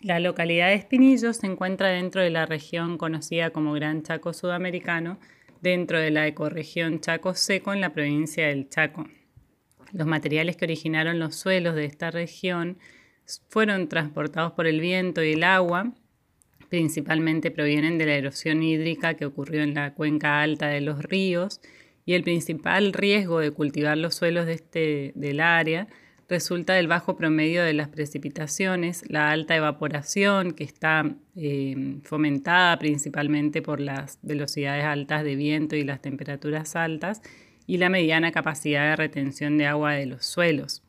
La 0.00 0.20
localidad 0.20 0.68
de 0.68 0.74
Espinillo 0.74 1.32
se 1.32 1.46
encuentra 1.46 1.88
dentro 1.88 2.20
de 2.20 2.30
la 2.30 2.46
región 2.46 2.98
conocida 2.98 3.50
como 3.50 3.72
Gran 3.72 4.02
Chaco 4.02 4.32
Sudamericano, 4.32 5.18
dentro 5.60 5.98
de 5.98 6.10
la 6.10 6.26
ecorregión 6.26 7.00
Chaco 7.00 7.34
Seco 7.34 7.72
en 7.72 7.80
la 7.80 7.92
provincia 7.92 8.46
del 8.46 8.68
Chaco. 8.68 9.06
Los 9.92 10.06
materiales 10.06 10.56
que 10.56 10.66
originaron 10.66 11.18
los 11.18 11.34
suelos 11.34 11.74
de 11.74 11.84
esta 11.84 12.10
región 12.10 12.78
fueron 13.48 13.88
transportados 13.88 14.52
por 14.52 14.66
el 14.66 14.80
viento 14.80 15.22
y 15.22 15.32
el 15.32 15.44
agua 15.44 15.94
principalmente 16.68 17.50
provienen 17.50 17.98
de 17.98 18.06
la 18.06 18.14
erosión 18.14 18.62
hídrica 18.62 19.14
que 19.14 19.26
ocurrió 19.26 19.62
en 19.62 19.74
la 19.74 19.94
cuenca 19.94 20.42
alta 20.42 20.68
de 20.68 20.80
los 20.80 21.02
ríos 21.02 21.60
y 22.04 22.14
el 22.14 22.22
principal 22.22 22.92
riesgo 22.92 23.40
de 23.40 23.50
cultivar 23.50 23.98
los 23.98 24.14
suelos 24.14 24.46
de 24.46 24.54
este, 24.54 25.12
del 25.14 25.40
área 25.40 25.88
resulta 26.28 26.74
del 26.74 26.88
bajo 26.88 27.16
promedio 27.16 27.64
de 27.64 27.72
las 27.72 27.88
precipitaciones, 27.88 29.02
la 29.08 29.30
alta 29.30 29.56
evaporación 29.56 30.52
que 30.52 30.64
está 30.64 31.16
eh, 31.36 31.98
fomentada 32.04 32.78
principalmente 32.78 33.62
por 33.62 33.80
las 33.80 34.18
velocidades 34.22 34.84
altas 34.84 35.24
de 35.24 35.36
viento 35.36 35.74
y 35.74 35.84
las 35.84 36.02
temperaturas 36.02 36.76
altas 36.76 37.22
y 37.66 37.78
la 37.78 37.88
mediana 37.88 38.30
capacidad 38.30 38.90
de 38.90 38.96
retención 38.96 39.56
de 39.56 39.66
agua 39.66 39.92
de 39.92 40.06
los 40.06 40.26
suelos. 40.26 40.82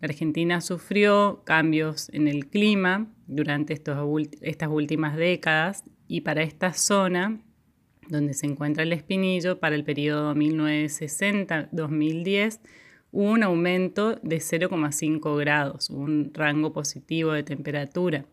La 0.00 0.06
Argentina 0.06 0.62
sufrió 0.62 1.42
cambios 1.44 2.08
en 2.14 2.26
el 2.26 2.46
clima 2.46 3.06
durante 3.30 3.74
estas 3.74 4.68
últimas 4.68 5.16
décadas 5.16 5.84
y 6.08 6.22
para 6.22 6.42
esta 6.42 6.72
zona, 6.72 7.40
donde 8.08 8.34
se 8.34 8.46
encuentra 8.46 8.82
el 8.82 8.92
espinillo, 8.92 9.60
para 9.60 9.76
el 9.76 9.84
periodo 9.84 10.34
1960-2010, 10.34 12.58
hubo 13.12 13.30
un 13.30 13.44
aumento 13.44 14.16
de 14.16 14.38
0,5 14.38 15.38
grados, 15.38 15.90
un 15.90 16.32
rango 16.34 16.72
positivo 16.72 17.30
de 17.32 17.44
temperatura. 17.44 18.26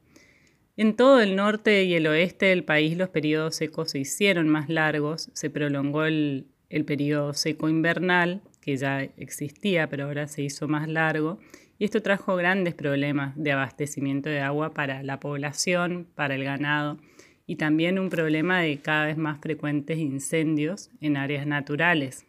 En 0.76 0.96
todo 0.96 1.22
el 1.22 1.36
norte 1.36 1.84
y 1.84 1.94
el 1.94 2.08
oeste 2.08 2.48
del 2.48 2.64
país 2.64 2.98
los 2.98 3.10
periodos 3.10 3.56
secos 3.56 3.92
se 3.92 4.00
hicieron 4.00 4.50
más 4.50 4.68
largos, 4.70 5.30
se 5.34 5.52
prolongó 5.52 6.06
el, 6.06 6.48
el 6.70 6.86
periodo 6.86 7.34
seco 7.34 7.68
invernal 7.70 8.42
que 8.62 8.78
ya 8.78 9.02
existía, 9.02 9.90
pero 9.90 10.06
ahora 10.06 10.28
se 10.28 10.44
hizo 10.44 10.68
más 10.68 10.88
largo, 10.88 11.40
y 11.80 11.86
esto 11.86 12.02
trajo 12.02 12.36
grandes 12.36 12.74
problemas 12.74 13.36
de 13.36 13.52
abastecimiento 13.52 14.30
de 14.30 14.42
agua 14.42 14.74
para 14.74 15.04
la 15.04 15.20
población, 15.20 16.08
para 16.16 16.36
el 16.36 16.44
ganado, 16.44 16.98
y 17.46 17.56
también 17.56 18.00
un 18.00 18.10
problema 18.10 18.60
de 18.60 18.78
cada 18.80 19.06
vez 19.06 19.18
más 19.18 19.40
frecuentes 19.40 19.98
incendios 19.98 20.90
en 21.00 21.18
áreas 21.18 21.48
naturales. 21.48 22.26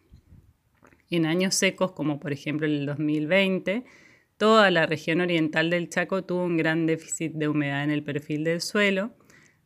En 1.10 1.26
años 1.26 1.54
secos, 1.54 1.92
como 1.92 2.20
por 2.20 2.32
ejemplo 2.32 2.66
el 2.66 2.86
2020, 2.86 3.84
toda 4.36 4.70
la 4.70 4.86
región 4.86 5.20
oriental 5.20 5.70
del 5.70 5.88
Chaco 5.88 6.22
tuvo 6.22 6.44
un 6.44 6.56
gran 6.56 6.86
déficit 6.86 7.32
de 7.32 7.48
humedad 7.48 7.82
en 7.82 7.90
el 7.90 8.02
perfil 8.02 8.44
del 8.44 8.60
suelo, 8.60 9.12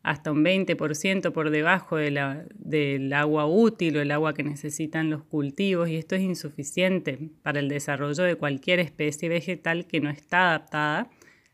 hasta 0.03 0.33
un 0.33 0.45
20% 0.45 1.33
por 1.33 1.51
debajo 1.51 1.97
del 1.97 3.13
agua 3.13 3.47
útil 3.47 3.97
o 3.97 4.01
el 4.01 4.11
agua 4.11 4.35
que 4.35 4.43
necesitan 4.43 5.11
los 5.11 5.23
cultivos 5.23 5.89
y 5.89 5.97
esto 5.97 6.17
es 6.17 6.23
insuficiente 6.23 7.31
para 7.43 7.61
el 7.61 7.69
desarrollo 7.69 8.25
de 8.25 8.35
cualquier 8.35 8.81
especie 8.81 9.29
vegetal 9.29 9.87
que 9.87 10.01
no 10.01 10.11
está 10.11 10.49
adaptada 10.49 11.09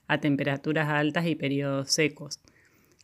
a 0.06 0.18
temperaturas 0.18 0.88
altas 0.88 1.26
y 1.26 1.34
periodos 1.34 1.90
secos. 1.92 2.40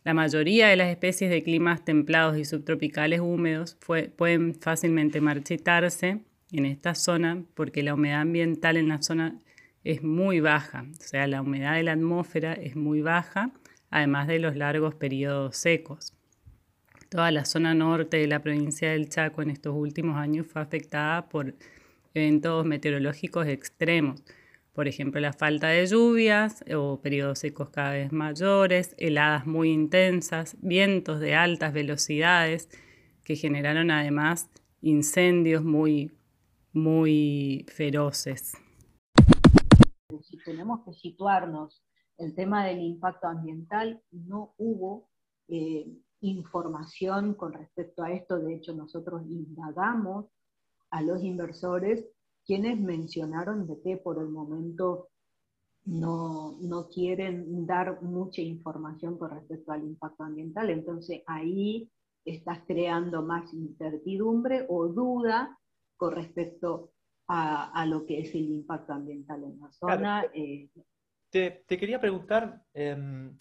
La 0.03 0.13
mayoría 0.13 0.67
de 0.67 0.75
las 0.75 0.89
especies 0.89 1.29
de 1.29 1.43
climas 1.43 1.85
templados 1.85 2.37
y 2.37 2.45
subtropicales 2.45 3.19
húmedos 3.19 3.77
pueden 4.15 4.55
fácilmente 4.55 5.21
marchitarse 5.21 6.21
en 6.51 6.65
esta 6.65 6.95
zona 6.95 7.43
porque 7.53 7.83
la 7.83 7.93
humedad 7.93 8.21
ambiental 8.21 8.77
en 8.77 8.87
la 8.87 9.01
zona 9.01 9.39
es 9.83 10.01
muy 10.01 10.39
baja, 10.39 10.85
o 10.89 11.03
sea, 11.03 11.27
la 11.27 11.43
humedad 11.43 11.75
de 11.75 11.83
la 11.83 11.91
atmósfera 11.91 12.53
es 12.53 12.75
muy 12.75 13.01
baja 13.01 13.51
además 13.95 14.27
de 14.27 14.39
los 14.39 14.57
largos 14.57 14.93
periodos 14.93 15.55
secos. 15.55 16.13
Toda 17.07 17.31
la 17.31 17.45
zona 17.45 17.73
norte 17.73 18.17
de 18.17 18.27
la 18.27 18.41
provincia 18.41 18.91
del 18.91 19.07
Chaco 19.07 19.41
en 19.41 19.51
estos 19.51 19.73
últimos 19.73 20.17
años 20.17 20.47
fue 20.47 20.61
afectada 20.61 21.29
por 21.29 21.55
eventos 22.13 22.65
meteorológicos 22.65 23.47
extremos, 23.47 24.21
por 24.73 24.89
ejemplo 24.89 25.21
la 25.21 25.31
falta 25.31 25.69
de 25.69 25.85
lluvias 25.87 26.65
o 26.75 26.99
periodos 26.99 27.39
secos 27.39 27.69
cada 27.69 27.93
vez 27.93 28.11
mayores, 28.11 28.95
heladas 28.97 29.47
muy 29.47 29.71
intensas, 29.71 30.57
vientos 30.59 31.21
de 31.21 31.35
altas 31.35 31.71
velocidades 31.71 32.67
que 33.23 33.37
generaron 33.37 33.91
además 33.91 34.49
incendios 34.81 35.63
muy, 35.63 36.11
muy 36.73 37.65
feroces. 37.69 38.57
Si 40.21 40.37
tenemos 40.43 40.81
que 40.83 40.91
situarnos 40.91 41.84
el 42.17 42.35
tema 42.35 42.65
del 42.65 42.79
impacto 42.79 43.27
ambiental, 43.27 44.01
no 44.11 44.53
hubo 44.57 45.09
eh, 45.47 45.87
información 46.21 47.33
con 47.35 47.53
respecto 47.53 48.03
a 48.03 48.11
esto, 48.11 48.39
de 48.39 48.55
hecho 48.55 48.73
nosotros 48.73 49.23
indagamos 49.27 50.27
a 50.89 51.01
los 51.01 51.23
inversores 51.23 52.05
quienes 52.45 52.79
mencionaron 52.79 53.67
de 53.67 53.81
que 53.81 53.97
por 53.97 54.19
el 54.19 54.29
momento 54.29 55.09
no, 55.85 56.57
no, 56.61 56.87
quieren 56.89 57.65
dar 57.65 58.01
mucha 58.01 58.41
información 58.41 59.17
con 59.17 59.31
respecto 59.31 59.71
al 59.71 59.83
impacto 59.83 60.23
ambiental. 60.23 60.69
Entonces 60.69 61.21
ahí 61.27 61.89
estás 62.23 62.59
creando 62.65 63.21
más 63.21 63.53
incertidumbre 63.53 64.65
o 64.67 64.87
duda 64.87 65.59
con 65.97 66.13
respecto 66.13 66.91
a, 67.27 67.85
lo 67.87 68.05
que 68.05 68.21
es 68.21 68.35
el 68.35 68.51
impacto 68.51 68.93
ambiental 68.93 69.43
en 69.43 69.59
la 69.59 69.71
zona. 69.71 70.25
Eh, 70.33 70.69
te, 71.35 71.77
quería 71.77 71.99
preguntar, 71.99 72.63
em, 72.73 73.35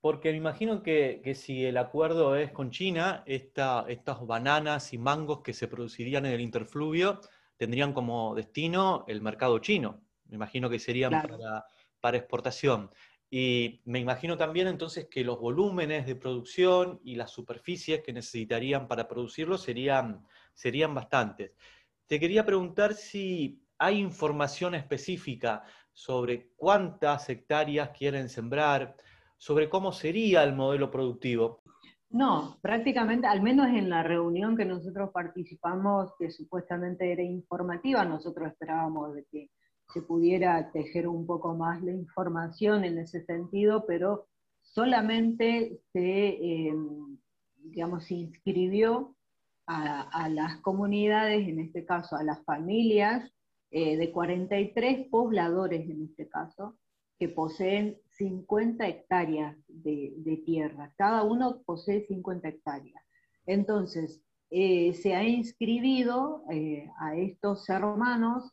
porque 0.00 0.30
me 0.30 0.36
imagino 0.36 0.82
que, 0.82 1.20
si 1.34 1.64
el 1.64 1.78
acuerdo 1.78 2.36
es 2.36 2.52
con 2.52 2.70
China, 2.70 3.24
estas 3.26 4.26
bananas 4.26 4.92
y 4.92 4.98
mangos 4.98 5.42
que 5.42 5.52
se 5.52 5.66
producirían 5.66 6.26
en 6.26 6.32
el 6.32 6.40
interfluvio 6.40 7.20
tendrían 7.56 7.92
como 7.92 8.34
destino 8.34 9.04
el 9.08 9.20
mercado 9.20 9.58
chino. 9.58 10.00
Me 10.26 10.36
imagino 10.36 10.70
que 10.70 10.78
serían 10.78 11.10
para, 12.00 12.16
exportación. 12.16 12.90
Y 13.28 13.82
me 13.84 13.98
imagino 13.98 14.36
también 14.36 14.68
entonces 14.68 15.08
que 15.10 15.24
los 15.24 15.38
volúmenes 15.38 16.06
de 16.06 16.16
producción 16.16 17.00
y 17.04 17.16
las 17.16 17.30
superficies 17.30 18.00
que 18.02 18.12
necesitarían 18.12 18.88
para 18.88 19.06
producirlo 19.06 19.58
serían, 19.58 20.24
serían 20.54 20.94
bastantes. 20.94 21.52
Te 22.06 22.18
quería 22.18 22.46
preguntar 22.46 22.94
si 22.94 23.60
hay 23.78 23.98
información 23.98 24.74
específica 24.74 25.64
sobre 26.00 26.48
cuántas 26.56 27.28
hectáreas 27.28 27.90
quieren 27.90 28.30
sembrar, 28.30 28.96
sobre 29.36 29.68
cómo 29.68 29.92
sería 29.92 30.42
el 30.42 30.54
modelo 30.54 30.90
productivo. 30.90 31.60
No, 32.08 32.56
prácticamente, 32.62 33.26
al 33.26 33.42
menos 33.42 33.68
en 33.68 33.90
la 33.90 34.02
reunión 34.02 34.56
que 34.56 34.64
nosotros 34.64 35.10
participamos, 35.12 36.12
que 36.18 36.30
supuestamente 36.30 37.12
era 37.12 37.22
informativa, 37.22 38.02
nosotros 38.06 38.48
esperábamos 38.48 39.14
de 39.14 39.26
que 39.30 39.50
se 39.92 40.00
pudiera 40.00 40.72
tejer 40.72 41.06
un 41.06 41.26
poco 41.26 41.54
más 41.54 41.82
la 41.82 41.92
información 41.92 42.84
en 42.84 42.96
ese 42.96 43.22
sentido, 43.26 43.84
pero 43.86 44.26
solamente 44.62 45.80
se, 45.92 46.28
eh, 46.28 46.74
digamos, 47.56 48.06
se 48.06 48.14
inscribió 48.14 49.14
a, 49.66 50.28
las 50.30 50.56
comunidades, 50.62 51.46
en 51.46 51.60
este 51.60 51.84
caso 51.84 52.16
a 52.16 52.24
las 52.24 52.42
familias, 52.44 53.30
eh, 53.72 53.96
de 53.96 54.10
43 54.10 55.08
pobladores 55.10 55.88
en 55.88 56.02
este 56.02 56.28
caso, 56.28 56.76
que 57.18 57.28
poseen 57.28 57.98
50 58.08 58.88
hectáreas 58.88 59.56
de, 59.68 60.42
tierra. 60.44 60.92
Cada 60.96 61.22
uno 61.22 61.62
posee 61.64 62.04
50 62.06 62.48
hectáreas. 62.48 63.02
Entonces, 63.46 64.22
eh, 64.50 64.92
se 64.94 65.14
ha 65.14 65.22
inscribido 65.22 66.42
eh, 66.50 66.90
a 66.98 67.14
estos 67.16 67.68
hermanos, 67.68 68.50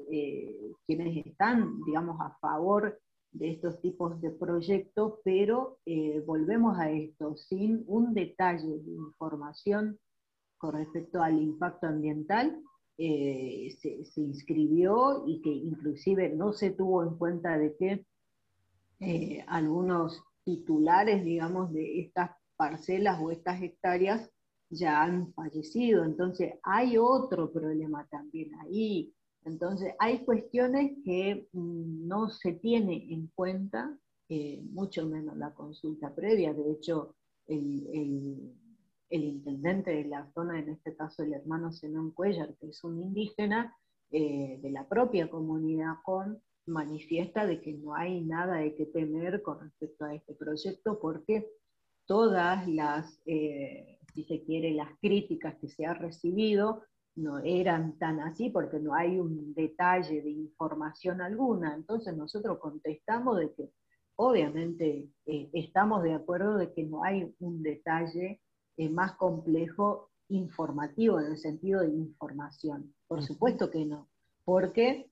quienes 0.86 1.25
están, 1.25 1.81
digamos, 1.86 2.21
a 2.21 2.38
favor 2.39 3.00
de 3.31 3.51
estos 3.51 3.81
tipos 3.81 4.21
de 4.21 4.29
proyectos, 4.31 5.19
pero 5.24 5.79
volvemos 6.25 6.77
a 6.77 6.91
esto, 6.91 7.36
sin 7.36 7.83
un 7.88 8.13
detalle 8.13 8.67
de 8.67 8.91
información 8.91 10.00
con 10.57 10.74
respecto 10.75 11.21
al 11.21 11.41
impacto 11.41 11.88
ambiental, 11.88 12.62
eh, 13.00 13.77
se, 13.80 14.22
inscribió 14.22 15.24
y 15.27 15.39
que 15.42 15.51
inclusive 15.51 16.30
no 16.30 16.51
se 16.51 16.72
tuvo 16.72 17.04
en 17.04 17.16
cuenta 17.18 17.58
de 17.58 17.75
que 17.75 18.06
eh, 19.00 19.46
algunos 19.48 20.24
titulares, 20.44 21.24
digamos, 21.24 21.72
de 21.74 22.00
estas 22.00 22.32
parcelas 22.56 23.20
o 23.22 23.30
estas 23.30 23.62
hectáreas 23.62 24.32
ya 24.70 25.04
han 25.04 25.32
fallecido. 25.34 26.04
Entonces 26.04 26.56
hay 26.63 26.98
otro 26.98 27.51
problema 27.51 28.08
también 28.10 28.56
ahí. 28.56 29.13
Entonces 29.46 29.94
hay 30.00 30.25
cuestiones 30.25 30.98
que 31.06 31.48
mm, 31.54 32.08
no 32.08 32.30
se 32.30 32.54
tiene 32.54 33.13
en 33.13 33.27
cuenta, 33.27 33.96
eh, 34.27 34.62
mucho 34.72 35.06
menos 35.06 35.38
la 35.38 35.54
consulta 35.54 36.16
previa. 36.16 36.51
De 36.54 36.72
hecho, 36.72 37.16
el 37.46 38.56
intendente 39.09 39.91
de 39.91 40.05
la 40.05 40.29
zona, 40.33 40.59
en 40.59 40.69
este 40.69 40.95
caso 40.95 41.23
el 41.23 41.33
hermano 41.33 41.71
Zenón 41.71 42.11
Cuellar, 42.11 42.55
que 42.59 42.67
es 42.67 42.83
un 42.83 43.01
indígena 43.01 43.75
eh, 44.11 44.59
de 44.61 44.71
la 44.71 44.87
propia 44.87 45.29
comunidad 45.29 45.95
con, 46.03 46.41
manifiesta 46.67 47.45
de 47.45 47.61
que 47.61 47.73
no 47.73 47.95
hay 47.95 48.21
nada 48.21 48.57
de 48.57 48.75
qué 48.75 48.85
temer 48.85 49.41
con 49.41 49.59
respecto 49.61 50.05
a 50.05 50.13
este 50.13 50.33
proyecto 50.33 50.99
porque 50.99 51.49
todas 52.05 52.67
las, 52.67 53.21
eh, 53.25 53.99
si 54.13 54.23
se 54.25 54.43
quiere, 54.43 54.71
las 54.71 54.89
críticas 54.99 55.55
que 55.59 55.69
se 55.69 55.85
ha 55.85 55.93
recibido 55.93 56.83
no 57.15 57.39
eran 57.39 57.97
tan 57.97 58.19
así 58.19 58.49
porque 58.49 58.79
no 58.79 58.93
hay 58.93 59.19
un 59.19 59.53
detalle 59.53 60.21
de 60.21 60.29
información 60.29 61.22
alguna. 61.22 61.74
Entonces 61.74 62.15
nosotros 62.15 62.59
contestamos 62.59 63.39
de 63.39 63.53
que 63.53 63.72
obviamente 64.15 65.09
eh, 65.25 65.50
estamos 65.53 66.03
de 66.03 66.13
acuerdo 66.13 66.57
de 66.57 66.74
que 66.74 66.83
no 66.83 67.03
hay 67.03 67.33
un 67.39 67.63
detalle 67.63 68.41
más 68.90 69.13
complejo 69.13 70.09
informativo, 70.29 71.20
en 71.20 71.31
el 71.31 71.37
sentido 71.37 71.81
de 71.81 71.90
información. 71.90 72.94
Por 73.07 73.24
supuesto 73.24 73.72
que 73.72 73.85
no, 73.85 74.09
porque 74.44 75.09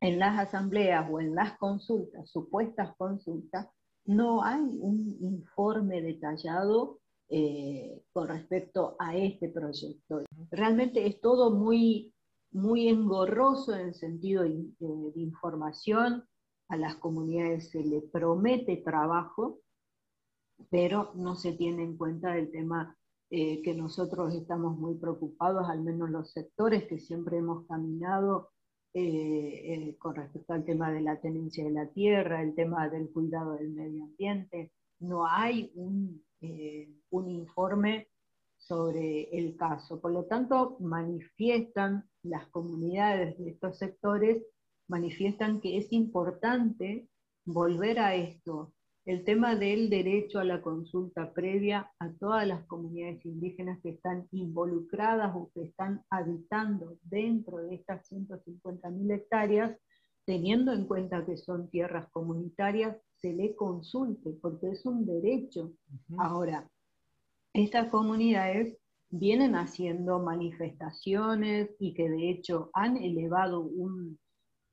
en 0.00 0.18
las 0.18 0.38
asambleas 0.38 1.08
o 1.10 1.20
en 1.20 1.34
las 1.34 1.58
consultas, 1.58 2.30
supuestas 2.30 2.94
consultas, 2.96 3.68
no 4.04 4.42
hay 4.44 4.60
un 4.60 5.16
informe 5.20 6.00
detallado 6.00 7.00
eh, 7.28 8.02
con 8.12 8.28
respecto 8.28 8.94
a 8.98 9.16
este 9.16 9.48
proyecto. 9.48 10.22
Realmente 10.50 11.06
es 11.06 11.20
todo 11.20 11.50
muy, 11.50 12.14
muy 12.52 12.88
engorroso 12.88 13.74
en 13.74 13.88
el 13.88 13.94
sentido 13.94 14.44
de, 14.44 14.50
de 14.78 15.20
información, 15.20 16.24
a 16.68 16.76
las 16.76 16.96
comunidades 16.96 17.70
se 17.70 17.82
le 17.84 18.00
promete 18.00 18.76
trabajo, 18.78 19.60
pero 20.70 21.12
no 21.14 21.36
se 21.36 21.52
tiene 21.52 21.82
en 21.82 21.96
cuenta 21.96 22.36
el 22.36 22.50
tema 22.50 22.96
eh, 23.28 23.60
que 23.62 23.74
nosotros 23.74 24.34
estamos 24.34 24.78
muy 24.78 24.94
preocupados, 24.94 25.68
al 25.68 25.82
menos 25.82 26.10
los 26.10 26.30
sectores 26.30 26.84
que 26.84 27.00
siempre 27.00 27.38
hemos 27.38 27.66
caminado 27.66 28.50
eh, 28.94 29.00
eh, 29.02 29.96
con 29.98 30.14
respecto 30.14 30.52
al 30.52 30.64
tema 30.64 30.92
de 30.92 31.00
la 31.00 31.20
tenencia 31.20 31.64
de 31.64 31.72
la 31.72 31.88
tierra, 31.88 32.40
el 32.40 32.54
tema 32.54 32.88
del 32.88 33.10
cuidado 33.10 33.54
del 33.54 33.70
medio 33.70 34.04
ambiente. 34.04 34.72
No 35.00 35.26
hay 35.26 35.72
un, 35.74 36.22
un 37.10 37.28
informe 37.28 38.08
sobre 38.56 39.24
el 39.36 39.56
caso. 39.56 40.00
Por 40.00 40.12
lo 40.12 40.24
tanto, 40.24 40.76
manifiestan 40.78 42.08
las 42.22 42.46
comunidades 42.48 43.36
de 43.38 43.50
estos 43.50 43.76
sectores, 43.76 44.42
manifiestan 44.88 45.60
que 45.60 45.78
es 45.78 45.92
importante 45.92 47.08
volver 47.44 47.98
a 47.98 48.14
esto, 48.14 48.72
el 49.06 49.22
tema 49.22 49.54
del 49.54 49.88
derecho 49.88 50.40
a 50.40 50.44
la 50.44 50.60
consulta 50.60 51.32
previa 51.32 51.92
a 52.00 52.12
todas 52.14 52.44
las 52.46 52.64
comunidades 52.66 53.24
indígenas 53.24 53.78
que 53.80 53.90
están 53.90 54.26
involucradas 54.32 55.32
o 55.36 55.48
que 55.54 55.62
están 55.62 56.02
habitando 56.10 56.98
dentro 57.04 57.58
de 57.58 57.76
estas 57.76 58.10
150.000 58.10 59.14
hectáreas, 59.14 59.78
teniendo 60.24 60.72
en 60.72 60.86
cuenta 60.86 61.24
que 61.24 61.36
son 61.36 61.70
tierras 61.70 62.08
comunitarias, 62.10 62.96
se 63.14 63.32
le 63.32 63.54
consulte, 63.54 64.30
porque 64.42 64.70
es 64.70 64.84
un 64.84 65.06
derecho. 65.06 65.72
Ahora, 66.18 66.68
estas 67.52 67.88
comunidades 67.90 68.76
vienen 69.08 69.54
haciendo 69.54 70.18
manifestaciones 70.18 71.70
y 71.78 71.94
que 71.94 72.10
de 72.10 72.28
hecho 72.30 72.70
han 72.72 72.96
elevado 72.96 73.60
un 73.60 74.18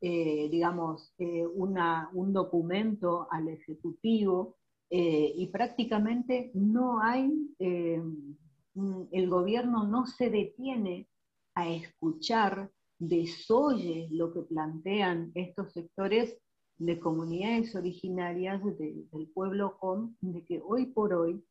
eh, 0.06 0.50
digamos, 0.52 1.14
eh, 1.18 1.48
un 1.48 2.34
documento 2.34 3.26
al 3.32 3.48
Ejecutivo 3.48 4.58
eh, 4.90 5.32
y 5.34 5.48
prácticamente 5.48 6.52
no 6.56 7.02
hay, 7.02 7.32
el 7.58 9.30
gobierno 9.30 9.88
no 9.88 10.06
se 10.06 10.30
detiene 10.30 11.08
a 11.56 11.70
escuchar, 11.70 12.70
desoye 13.00 14.10
lo 14.12 14.34
que 14.34 14.42
plantean 14.42 15.32
estos 15.36 15.72
sectores 15.72 16.38
de 16.78 17.00
comunidades 17.00 17.74
originarias 17.74 18.62
del 18.78 19.32
pueblo 19.34 19.78
con, 19.78 20.18
de 20.20 20.44
que 20.44 20.62
hoy 20.68 20.88
por 20.88 21.14
hoy 21.14 21.42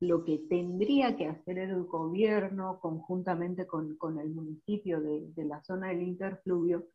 lo 0.00 0.24
que 0.24 0.38
tendría 0.48 1.14
que 1.14 1.26
hacer 1.26 1.58
el 1.58 1.84
gobierno 1.84 2.80
conjuntamente 2.80 3.66
con, 3.66 3.98
el 4.18 4.30
municipio 4.30 4.98
de, 5.02 5.30
de, 5.36 5.44
la 5.44 5.62
zona 5.62 5.88
del 5.88 6.04
interfluvio 6.04 6.86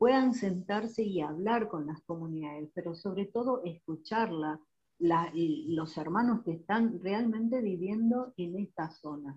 puedan 0.00 0.32
sentarse 0.32 1.02
y 1.02 1.20
hablar 1.20 1.68
con 1.68 1.86
las 1.86 2.00
comunidades, 2.06 2.70
pero 2.74 2.94
sobre 2.94 3.26
todo 3.26 3.60
escucharla, 3.66 4.58
los 4.98 5.98
hermanos 5.98 6.40
que 6.42 6.52
están 6.52 7.00
realmente 7.02 7.60
viviendo 7.60 8.32
en 8.38 8.58
esta 8.58 8.90
zona. 8.90 9.36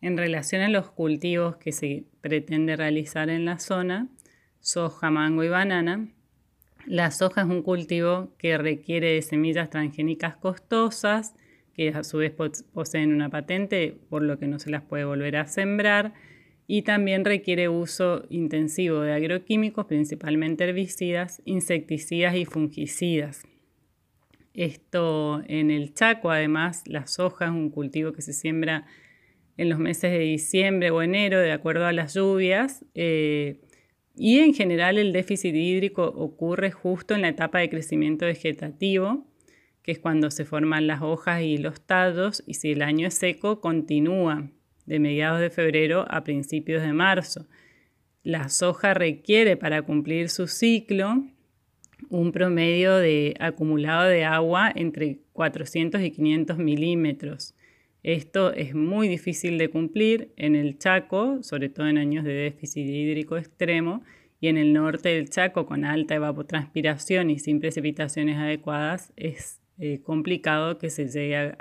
En 0.00 0.16
relación 0.16 0.62
a 0.62 0.70
los 0.70 0.90
cultivos 0.90 1.56
que 1.56 1.72
se 1.72 2.06
pretende 2.22 2.74
realizar 2.74 3.28
en 3.28 3.44
la 3.44 3.58
zona, 3.58 4.08
soja, 4.60 5.10
mango 5.10 5.44
y 5.44 5.48
banana, 5.50 6.08
la 6.86 7.10
soja 7.10 7.42
es 7.42 7.48
un 7.48 7.62
cultivo 7.62 8.32
que 8.38 8.56
requiere 8.56 9.12
de 9.12 9.20
semillas 9.20 9.68
transgénicas 9.68 10.36
costosas, 10.36 11.34
que 11.74 11.90
a 11.90 12.02
su 12.02 12.16
vez 12.16 12.32
poseen 12.72 13.12
una 13.12 13.28
patente, 13.28 13.98
por 14.08 14.22
lo 14.22 14.38
que 14.38 14.46
no 14.46 14.58
se 14.58 14.70
las 14.70 14.84
puede 14.84 15.04
volver 15.04 15.36
a 15.36 15.48
sembrar 15.48 16.14
y 16.66 16.82
también 16.82 17.24
requiere 17.24 17.68
uso 17.68 18.24
intensivo 18.30 19.00
de 19.00 19.12
agroquímicos, 19.12 19.86
principalmente 19.86 20.64
herbicidas, 20.64 21.42
insecticidas 21.44 22.36
y 22.36 22.44
fungicidas. 22.44 23.46
Esto 24.54 25.42
en 25.48 25.70
el 25.70 25.94
Chaco, 25.94 26.30
además, 26.30 26.84
la 26.86 27.06
soja 27.06 27.46
es 27.46 27.50
un 27.50 27.70
cultivo 27.70 28.12
que 28.12 28.22
se 28.22 28.32
siembra 28.32 28.86
en 29.56 29.68
los 29.68 29.78
meses 29.78 30.10
de 30.12 30.20
diciembre 30.20 30.90
o 30.90 31.02
enero, 31.02 31.38
de 31.38 31.52
acuerdo 31.52 31.86
a 31.86 31.92
las 31.92 32.14
lluvias, 32.14 32.84
eh, 32.94 33.60
y 34.16 34.38
en 34.38 34.54
general 34.54 34.96
el 34.96 35.12
déficit 35.12 35.54
hídrico 35.54 36.04
ocurre 36.04 36.70
justo 36.70 37.14
en 37.14 37.22
la 37.22 37.28
etapa 37.28 37.58
de 37.58 37.68
crecimiento 37.68 38.26
vegetativo, 38.26 39.26
que 39.82 39.92
es 39.92 39.98
cuando 39.98 40.30
se 40.30 40.44
forman 40.44 40.86
las 40.86 41.02
hojas 41.02 41.42
y 41.42 41.58
los 41.58 41.80
tallos, 41.80 42.42
y 42.46 42.54
si 42.54 42.70
el 42.70 42.82
año 42.82 43.08
es 43.08 43.14
seco, 43.14 43.60
continúa 43.60 44.50
de 44.86 44.98
mediados 44.98 45.40
de 45.40 45.50
febrero 45.50 46.06
a 46.10 46.24
principios 46.24 46.82
de 46.82 46.92
marzo. 46.92 47.46
La 48.22 48.48
soja 48.48 48.94
requiere 48.94 49.56
para 49.56 49.82
cumplir 49.82 50.28
su 50.28 50.46
ciclo 50.46 51.24
un 52.08 52.32
promedio 52.32 52.96
de 52.96 53.34
acumulado 53.38 54.04
de 54.04 54.24
agua 54.24 54.72
entre 54.74 55.18
400 55.32 56.00
y 56.02 56.10
500 56.10 56.58
milímetros. 56.58 57.54
Esto 58.02 58.52
es 58.52 58.74
muy 58.74 59.08
difícil 59.08 59.56
de 59.56 59.70
cumplir 59.70 60.30
en 60.36 60.56
el 60.56 60.78
Chaco, 60.78 61.42
sobre 61.42 61.70
todo 61.70 61.88
en 61.88 61.96
años 61.96 62.24
de 62.24 62.34
déficit 62.34 62.86
hídrico 62.86 63.38
extremo, 63.38 64.02
y 64.40 64.48
en 64.48 64.58
el 64.58 64.74
norte 64.74 65.08
del 65.08 65.30
Chaco, 65.30 65.64
con 65.64 65.86
alta 65.86 66.14
evapotranspiración 66.14 67.30
y 67.30 67.38
sin 67.38 67.60
precipitaciones 67.60 68.36
adecuadas, 68.36 69.12
es 69.16 69.62
eh, 69.78 70.00
complicado 70.02 70.78
que 70.78 70.90
se 70.90 71.08
llegue 71.08 71.54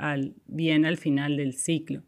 bien 0.48 0.86
al 0.86 0.98
final 0.98 1.38
del 1.38 1.54
ciclo. 1.54 2.04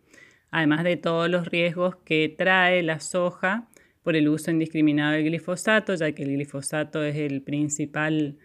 Además 0.55 0.85
de 0.85 0.95
todos 0.95 1.29
los 1.29 1.49
riesgos 1.49 1.97
que 2.05 2.29
trae 2.29 2.81
la 2.81 3.01
soja 3.01 3.67
por 4.03 4.15
el 4.15 4.29
uso 4.29 4.51
indiscriminado 4.51 5.11
del 5.11 5.25
glifosato, 5.25 5.93
ya 5.95 6.13
que 6.13 6.23
el 6.23 6.31
glifosato 6.31 7.03
es 7.03 7.17
el 7.17 7.41
principal 7.41 8.37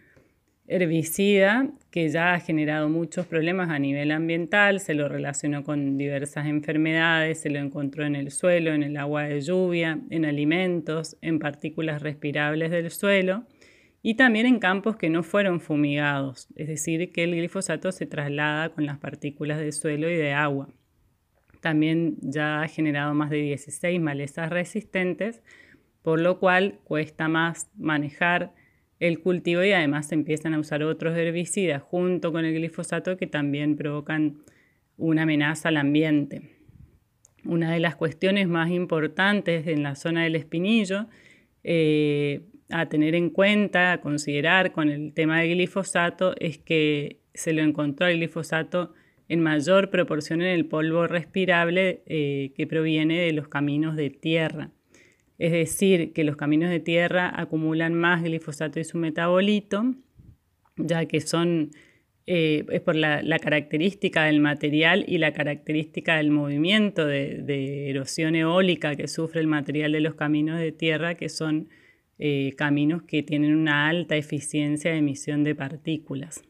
herbicida 0.67 1.71
que 1.89 2.09
ya 2.09 2.33
ha 2.33 2.41
generado 2.41 2.89
muchos 2.89 3.27
problemas 3.27 3.69
a 3.69 3.79
nivel 3.79 4.11
ambiental, 4.11 4.81
se 4.81 4.93
lo 4.93 5.07
relacionó 5.07 5.63
con 5.63 5.97
diversas 5.97 6.47
enfermedades, 6.47 7.39
se 7.39 7.49
lo 7.49 7.59
encontró 7.59 8.05
en 8.05 8.17
el 8.17 8.29
suelo, 8.31 8.73
en 8.73 8.83
el 8.83 8.97
agua 8.97 9.23
de 9.23 9.39
lluvia, 9.39 9.97
en 10.09 10.25
alimentos, 10.25 11.15
en 11.21 11.39
partículas 11.39 12.01
respirables 12.01 12.71
del 12.71 12.91
suelo 12.91 13.45
y 14.01 14.15
también 14.15 14.47
en 14.47 14.59
campos 14.59 14.97
que 14.97 15.09
no 15.09 15.23
fueron 15.23 15.61
fumigados, 15.61 16.49
es 16.57 16.67
decir, 16.67 17.13
que 17.13 17.23
el 17.23 17.37
glifosato 17.37 17.93
se 17.93 18.05
traslada 18.05 18.67
con 18.67 18.85
las 18.85 18.97
partículas 18.97 19.59
del 19.59 19.71
suelo 19.71 20.09
y 20.09 20.17
de 20.17 20.33
agua. 20.33 20.67
También 21.61 22.17
ya 22.21 22.63
ha 22.63 22.67
generado 22.67 23.13
más 23.13 23.29
de 23.29 23.37
16 23.37 24.01
malezas 24.01 24.49
resistentes, 24.49 25.41
por 26.01 26.19
lo 26.19 26.39
cual 26.39 26.79
cuesta 26.83 27.27
más 27.27 27.71
manejar 27.77 28.53
el 28.99 29.19
cultivo 29.19 29.63
y 29.63 29.71
además 29.71 30.07
se 30.07 30.15
empiezan 30.15 30.53
a 30.53 30.59
usar 30.59 30.83
otros 30.83 31.17
herbicidas 31.17 31.81
junto 31.81 32.31
con 32.31 32.45
el 32.45 32.53
glifosato 32.53 33.17
que 33.17 33.27
también 33.27 33.75
provocan 33.75 34.37
una 34.97 35.23
amenaza 35.23 35.69
al 35.69 35.77
ambiente. 35.77 36.41
Una 37.43 37.71
de 37.71 37.79
las 37.79 37.95
cuestiones 37.95 38.47
más 38.47 38.69
importantes 38.69 39.65
en 39.67 39.81
la 39.81 39.95
zona 39.95 40.23
del 40.23 40.35
espinillo 40.35 41.07
eh, 41.63 42.41
a 42.69 42.89
tener 42.89 43.15
en 43.15 43.29
cuenta, 43.29 43.93
a 43.93 44.01
considerar 44.01 44.71
con 44.71 44.89
el 44.89 45.13
tema 45.13 45.41
del 45.41 45.55
glifosato 45.55 46.35
es 46.39 46.57
que 46.57 47.21
se 47.33 47.53
lo 47.53 47.61
encontró 47.61 48.07
el 48.07 48.17
glifosato 48.17 48.93
en 49.31 49.39
mayor 49.39 49.89
proporción 49.89 50.41
en 50.41 50.49
el 50.49 50.65
polvo 50.65 51.07
respirable 51.07 52.03
eh, 52.05 52.51
que 52.53 52.67
proviene 52.67 53.21
de 53.21 53.31
los 53.31 53.47
caminos 53.47 53.95
de 53.95 54.09
tierra. 54.09 54.71
Es 55.37 55.53
decir, 55.53 56.11
que 56.11 56.25
los 56.25 56.35
caminos 56.35 56.69
de 56.69 56.81
tierra 56.81 57.31
acumulan 57.33 57.93
más 57.93 58.23
glifosato 58.23 58.81
y 58.81 58.83
su 58.83 58.97
metabolito, 58.97 59.95
ya 60.75 61.05
que 61.05 61.21
son, 61.21 61.71
eh, 62.27 62.65
es 62.69 62.81
por 62.81 62.97
la, 62.97 63.39
característica 63.39 64.25
del 64.25 64.41
material 64.41 65.05
y 65.07 65.17
la 65.17 65.31
característica 65.31 66.17
del 66.17 66.29
movimiento 66.29 67.05
de, 67.05 67.89
erosión 67.89 68.35
eólica 68.35 68.97
que 68.97 69.07
sufre 69.07 69.39
el 69.39 69.47
material 69.47 69.93
de 69.93 70.01
los 70.01 70.15
caminos 70.15 70.59
de 70.59 70.73
tierra, 70.73 71.15
que 71.15 71.29
son 71.29 71.69
eh, 72.19 72.51
caminos 72.57 73.03
que 73.03 73.23
tienen 73.23 73.55
una 73.55 73.87
alta 73.87 74.17
eficiencia 74.17 74.91
de 74.91 74.97
emisión 74.97 75.45
de 75.45 75.55
partículas. 75.55 76.43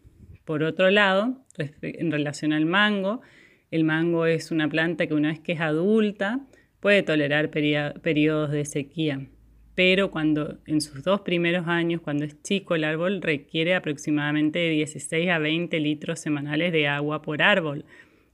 Por 0.45 0.63
otro 0.63 0.89
lado, 0.89 1.45
en 1.82 2.12
relación 2.12 2.54
al 2.54 2.65
mango, 2.65 3.21
el 3.69 3.84
mango 3.84 4.25
es 4.25 4.51
una 4.51 4.67
planta 4.67 5.08
que 5.08 5.13
una 5.13 5.30
vez 5.30 5.39
que 5.39 5.54
es 5.54 5.62
adulta 5.62 6.41
puede 6.80 7.04
tolerar 7.04 7.51
periodos 7.51 8.51
de 8.51 8.65
sequía, 8.65 9.27
pero 9.75 10.12
cuando 10.12 10.60
en 10.65 10.82
sus 10.82 11.04
dos 11.04 11.21
primeros 11.21 11.67
años, 11.67 12.01
cuando 12.01 12.25
es 12.25 12.41
chico, 12.41 12.75
el 12.75 12.84
árbol 12.84 13.21
requiere 13.21 13.75
aproximadamente 13.75 14.60
de 14.60 14.69
16 14.71 15.30
a 15.30 15.39
20 15.39 15.80
litros 15.80 16.19
semanales 16.19 16.73
de 16.73 16.88
agua 16.88 17.21
por 17.21 17.41
árbol 17.41 17.86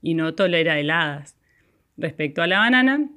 y 0.02 0.14
no 0.14 0.34
tolera 0.34 0.80
heladas. 0.80 1.38
Respecto 1.98 2.42
a 2.42 2.48
la 2.48 2.60
banana, 2.60 3.10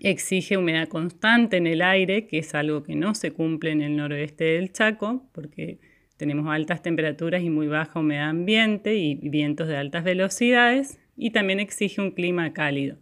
exige 0.00 0.56
humedad 0.56 0.88
constante 0.88 1.56
en 1.56 1.66
el 1.66 1.82
aire, 1.82 2.26
que 2.26 2.38
es 2.38 2.54
algo 2.54 2.82
que 2.82 2.94
no 2.94 3.14
se 3.14 3.32
cumple 3.32 3.72
en 3.72 3.82
el 3.82 3.96
noroeste 3.96 4.44
del 4.44 4.72
Chaco, 4.72 5.28
porque 5.32 5.78
tenemos 6.22 6.46
altas 6.46 6.82
temperaturas 6.82 7.42
y 7.42 7.50
muy 7.50 7.66
baja 7.66 7.98
humedad 7.98 8.28
ambiente 8.28 8.94
y 8.94 9.16
vientos 9.16 9.66
de 9.66 9.76
altas 9.76 10.04
velocidades, 10.04 11.00
y 11.16 11.30
también 11.30 11.58
exige 11.58 12.00
un 12.00 12.12
clima 12.12 12.52
cálido. 12.52 12.96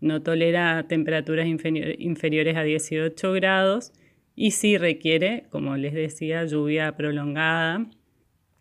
No 0.00 0.22
tolera 0.22 0.86
temperaturas 0.88 1.46
inferiores 1.46 2.56
a 2.56 2.62
18 2.62 3.32
grados 3.34 3.92
y 4.34 4.52
sí 4.52 4.78
requiere, 4.78 5.44
como 5.50 5.76
les 5.76 5.92
decía, 5.92 6.46
lluvia 6.46 6.96
prolongada, 6.96 7.86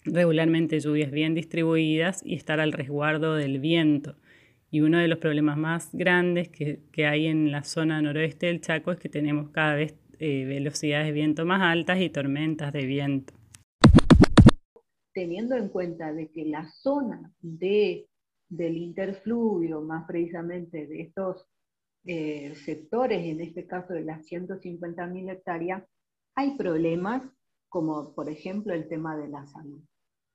regularmente 0.03 0.81
lluvias 0.81 1.09
bien 1.09 1.33
distribuidas 1.33 2.21
y 2.25 2.35
estar 2.35 2.59
al 2.59 2.73
resguardo 2.73 3.35
del 3.35 3.59
viento. 3.59 4.17
Y 4.69 4.81
uno 4.81 4.97
de 4.97 5.07
los 5.07 5.19
problemas 5.19 5.57
más 5.57 5.91
grandes 5.93 6.49
que, 6.49 7.05
hay 7.05 7.27
en 7.27 7.53
la 7.53 7.63
zona 7.63 8.01
noroeste 8.01 8.47
del 8.47 8.59
Chaco 8.59 8.91
es 8.91 8.99
que 8.99 9.07
tenemos 9.07 9.47
cada 9.51 9.75
vez 9.75 9.95
eh, 10.19 10.43
velocidades 10.43 11.05
de 11.05 11.13
viento 11.13 11.45
más 11.45 11.61
altas 11.61 12.01
y 12.01 12.09
tormentas 12.09 12.73
de 12.73 12.85
viento. 12.85 13.33
Teniendo 15.13 15.55
en 15.55 15.69
cuenta 15.69 16.11
de 16.11 16.31
que 16.31 16.45
la 16.45 16.67
zona 16.69 17.31
de, 17.39 18.09
del 18.49 18.77
interfluvio, 18.77 19.81
más 19.81 20.05
precisamente 20.05 20.87
de 20.87 21.01
estos 21.01 21.45
eh, 22.05 22.55
sectores, 22.55 23.23
en 23.25 23.41
este 23.41 23.67
caso 23.67 23.93
de 23.93 24.03
las 24.03 24.25
150.000 24.25 25.31
hectáreas, 25.31 25.83
hay 26.35 26.57
problemas 26.57 27.23
como 27.69 28.13
por 28.13 28.29
ejemplo 28.29 28.73
el 28.73 28.87
tema 28.87 29.15
de 29.17 29.27
la 29.27 29.45
salud. 29.47 29.81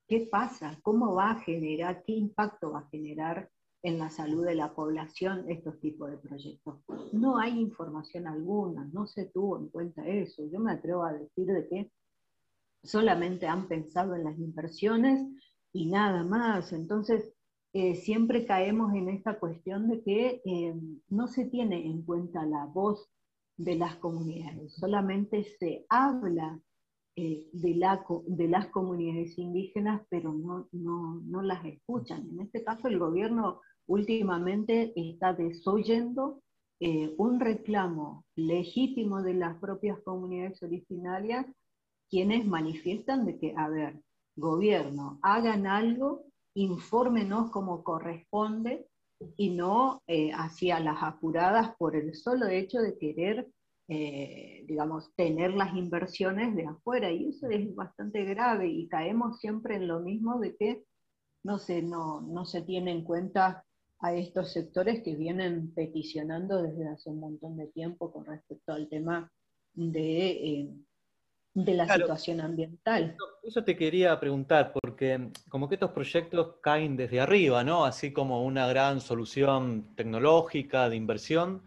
¿Qué 0.07 0.27
pasa? 0.31 0.79
¿Cómo 0.81 1.13
va 1.13 1.31
a 1.31 1.41
generar? 1.41 2.03
¿Qué 2.03 2.13
impacto 2.13 2.71
va 2.71 2.79
a 2.79 2.89
generar 2.89 3.49
en 3.83 3.97
la 3.97 4.09
salud 4.09 4.45
de 4.45 4.55
la 4.55 4.73
población 4.73 5.49
estos 5.49 5.79
tipos 5.79 6.11
de 6.11 6.17
proyectos. 6.17 6.79
No 7.13 7.37
hay 7.37 7.59
información 7.59 8.27
alguna, 8.27 8.89
no 8.91 9.07
se 9.07 9.25
tuvo 9.25 9.57
en 9.57 9.69
cuenta 9.69 10.05
eso. 10.07 10.43
Yo 10.51 10.59
me 10.59 10.73
atrevo 10.73 11.03
a 11.03 11.13
decir 11.13 11.47
de 11.47 11.67
que 11.67 11.91
solamente 12.83 13.47
han 13.47 13.67
pensado 13.67 14.15
en 14.15 14.23
las 14.23 14.37
inversiones 14.39 15.25
y 15.71 15.87
nada 15.87 16.23
más. 16.23 16.73
Entonces, 16.73 17.33
eh, 17.71 17.95
siempre 17.95 18.45
caemos 18.45 18.93
en 18.95 19.09
esta 19.09 19.37
cuestión 19.37 19.87
de 19.89 20.01
que 20.01 20.41
eh, 20.43 20.73
no 21.09 21.27
se 21.27 21.45
tiene 21.45 21.85
en 21.85 22.01
cuenta 22.01 22.43
la 22.45 22.65
voz 22.65 23.07
de 23.57 23.75
las 23.75 23.97
comunidades, 23.97 24.73
solamente 24.73 25.43
se 25.43 25.85
habla 25.89 26.59
eh, 27.15 27.47
de, 27.51 27.75
la, 27.75 28.03
de, 28.25 28.47
las 28.47 28.67
comunidades 28.67 29.37
indígenas, 29.37 30.01
pero 30.09 30.33
no, 30.33 30.67
no, 30.71 31.21
no, 31.25 31.41
las 31.43 31.63
escuchan. 31.65 32.27
En 32.31 32.39
este 32.39 32.63
caso, 32.63 32.87
el 32.87 32.97
gobierno 32.97 33.61
últimamente 33.85 34.93
está 34.95 35.33
desoyendo 35.33 36.41
un 37.17 37.41
reclamo 37.41 38.23
legítimo 38.37 39.21
de 39.21 39.33
las 39.33 39.59
propias 39.59 39.99
comunidades 39.99 40.63
originarias, 40.63 41.45
quienes 42.09 42.45
manifiestan 42.45 43.25
de 43.25 43.37
que, 43.37 43.53
a 43.55 43.69
ver, 43.69 44.01
gobierno, 44.35 45.19
hagan 45.21 45.67
algo, 45.67 46.25
infórmenos 46.53 47.51
como 47.51 47.83
corresponde 47.83 48.87
y 49.37 49.49
no 49.51 50.01
eh, 50.07 50.31
hacia 50.31 50.79
las 50.79 51.03
apuradas 51.03 51.75
por 51.77 51.95
el 51.95 52.15
solo 52.15 52.47
hecho 52.47 52.79
de 52.79 52.97
querer, 52.97 53.47
eh, 53.87 54.63
digamos, 54.67 55.13
tener 55.15 55.53
las 55.53 55.75
inversiones 55.75 56.55
de 56.55 56.65
afuera. 56.65 57.11
Y 57.11 57.29
eso 57.29 57.47
es 57.49 57.73
bastante 57.75 58.23
grave 58.23 58.67
y 58.67 58.87
caemos 58.87 59.39
siempre 59.39 59.75
en 59.75 59.87
lo 59.87 59.99
mismo 59.99 60.39
de 60.39 60.55
que 60.55 60.83
no 61.43 61.57
se, 61.57 61.81
no, 61.81 62.21
no 62.21 62.45
se 62.45 62.61
tiene 62.61 62.91
en 62.91 63.03
cuenta 63.03 63.65
a 63.99 64.13
estos 64.13 64.53
sectores 64.53 65.03
que 65.03 65.15
vienen 65.15 65.73
peticionando 65.73 66.61
desde 66.61 66.87
hace 66.87 67.09
un 67.09 67.19
montón 67.19 67.57
de 67.57 67.67
tiempo 67.67 68.11
con 68.11 68.25
respecto 68.25 68.71
al 68.71 68.87
tema 68.87 69.31
de, 69.73 70.29
eh, 70.29 70.73
de 71.53 71.73
la 71.73 71.87
situación 71.87 72.41
ambiental. 72.41 73.17
Eso 73.43 73.63
te 73.63 73.75
quería 73.75 74.19
preguntar, 74.19 74.71
porque 74.71 75.31
como 75.49 75.67
que 75.67 75.75
estos 75.75 75.91
proyectos 75.91 76.55
caen 76.61 76.95
desde 76.95 77.19
arriba, 77.19 77.63
¿no? 77.63 77.85
Así 77.85 78.13
como 78.13 78.43
una 78.43 78.67
gran 78.67 79.01
solución 79.01 79.95
tecnológica 79.95 80.89
de 80.89 80.95
inversión, 80.95 81.63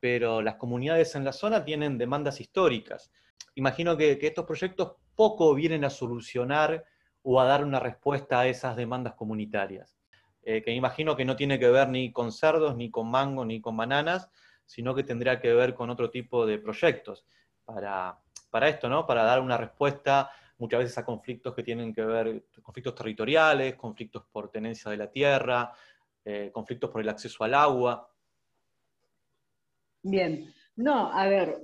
pero 0.00 0.42
las 0.42 0.56
comunidades 0.56 1.14
en 1.14 1.24
la 1.24 1.32
zona 1.32 1.64
tienen 1.64 1.98
demandas 1.98 2.40
históricas. 2.40 3.12
Imagino 3.54 3.96
que, 3.96 4.18
que 4.18 4.28
estos 4.28 4.44
proyectos 4.44 4.94
poco 5.14 5.54
vienen 5.54 5.84
a 5.84 5.90
solucionar 5.90 6.84
o 7.22 7.40
a 7.40 7.44
dar 7.44 7.64
una 7.64 7.80
respuesta 7.80 8.40
a 8.40 8.48
esas 8.48 8.76
demandas 8.76 9.14
comunitarias. 9.14 9.96
Eh, 10.44 10.62
que 10.62 10.72
imagino 10.72 11.16
que 11.16 11.24
no 11.24 11.36
tiene 11.36 11.58
que 11.58 11.68
ver 11.68 11.88
ni 11.88 12.12
con 12.12 12.32
cerdos, 12.32 12.76
ni 12.76 12.90
con 12.90 13.08
mango, 13.08 13.44
ni 13.44 13.60
con 13.60 13.76
bananas, 13.76 14.28
sino 14.66 14.94
que 14.94 15.04
tendría 15.04 15.40
que 15.40 15.54
ver 15.54 15.74
con 15.74 15.88
otro 15.88 16.10
tipo 16.10 16.46
de 16.46 16.58
proyectos 16.58 17.24
para, 17.64 18.18
para 18.52 18.68
esto, 18.68 18.88
¿no? 18.88 19.06
Para 19.06 19.24
dar 19.24 19.40
una 19.40 19.56
respuesta 19.56 20.30
muchas 20.58 20.80
veces 20.80 20.98
a 20.98 21.04
conflictos 21.04 21.54
que 21.54 21.62
tienen 21.64 21.92
que 21.92 22.04
ver, 22.04 22.44
conflictos 22.62 22.94
territoriales, 22.94 23.74
conflictos 23.74 24.24
por 24.30 24.50
tenencia 24.50 24.90
de 24.90 24.98
la 24.98 25.10
tierra, 25.10 25.72
eh, 26.24 26.50
conflictos 26.52 26.90
por 26.90 27.00
el 27.00 27.08
acceso 27.08 27.42
al 27.42 27.54
agua. 27.54 28.08
Bien, 30.04 30.52
No, 30.76 31.12
a 31.12 31.28
ver, 31.28 31.60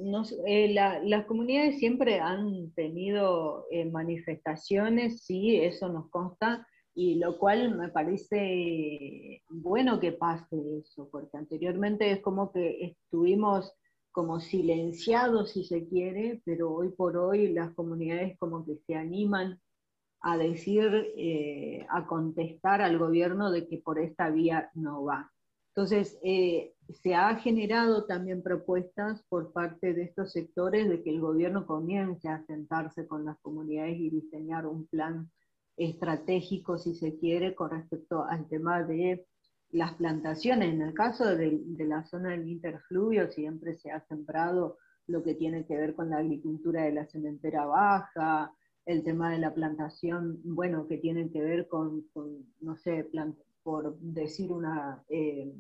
eh, 0.47 0.75
las 0.75 1.25
comunidades 1.27 1.79
siempre 1.79 2.21
han 2.21 2.73
tenido 2.73 3.67
eh, 3.71 3.85
manifestaciones, 3.87 5.23
sí, 5.25 5.57
eso 5.57 5.89
nos 5.89 6.11
consta, 6.11 6.67
y 6.95 7.15
lo 7.15 7.39
cual 7.39 7.77
me 7.77 7.89
parece 7.89 9.43
bueno 9.49 9.99
que 10.01 10.13
pase 10.13 10.57
eso, 10.81 11.09
porque 11.11 11.37
anteriormente 11.37 12.11
es 12.11 12.21
como 12.21 12.53
que 12.53 12.85
estuvimos 12.85 13.73
como 14.19 14.41
silenciados, 14.41 15.53
si 15.53 15.63
se 15.63 15.87
quiere, 15.87 16.43
pero 16.45 16.73
hoy 16.73 16.89
por 16.89 17.17
hoy 17.17 17.53
las 17.53 17.73
comunidades 17.75 18.37
como 18.41 18.67
que 18.67 18.75
se 18.85 18.97
animan 18.97 19.61
a 20.21 20.37
decir, 20.37 20.91
eh, 21.17 21.87
a 21.89 22.05
contestar 22.09 22.83
al 22.83 22.99
gobierno 22.99 23.53
de 23.53 23.69
que 23.69 23.79
por 23.79 24.01
esta 24.01 24.29
vía 24.31 24.73
no 24.75 25.05
va. 25.05 25.31
Entonces, 25.69 26.19
eh, 26.25 26.75
se 27.01 27.15
ha 27.15 27.37
generado 27.37 28.07
también 28.07 28.43
propuestas 28.43 29.23
por 29.29 29.53
parte 29.53 29.95
de 29.95 30.03
estos 30.03 30.33
sectores 30.33 30.89
de 30.89 31.01
que 31.05 31.11
el 31.11 31.21
gobierno 31.21 31.65
comience 31.65 32.29
a 32.29 32.45
sentarse 32.45 33.07
con 33.07 33.25
las 33.25 33.39
comunidades 33.39 33.99
y 34.01 34.11
diseñar 34.11 34.67
un 34.67 34.89
plan 34.89 35.31
estratégico, 35.77 36.77
si 36.77 36.97
se 36.97 37.17
quiere, 37.21 37.55
con 37.55 37.71
respecto 37.71 38.25
al 38.25 38.49
tema 38.49 38.83
de 38.83 39.29
las 39.71 39.95
plantaciones. 39.95 40.73
En 40.75 40.83
el 40.83 40.95
caso 40.95 41.37
de, 41.37 41.61
la 41.79 42.05
zona 42.05 42.31
del 42.31 42.49
interfluvio 42.49 43.31
siempre 43.31 43.77
se 43.77 43.91
ha 43.91 44.01
sembrado 44.01 44.79
lo 45.07 45.23
que 45.23 45.35
tiene 45.35 45.67
que 45.67 45.77
ver 45.77 45.95
con 45.95 46.11
la 46.11 46.19
agricultura 46.19 46.83
de 46.83 46.93
la 46.93 47.07
cementera 47.07 47.67
baja, 47.67 48.53
el 48.87 49.03
tema 49.05 49.33
de 49.33 49.39
la 49.39 49.53
plantación, 49.53 50.41
bueno, 50.45 50.87
que 50.87 50.99
tiene 50.99 51.31
que 51.31 51.41
ver 51.41 51.69
con, 51.69 52.07
no 52.61 52.77
sé, 52.77 53.09
por 53.63 53.99
decir 54.01 54.51
una, 54.51 55.05
eh, 55.11 55.53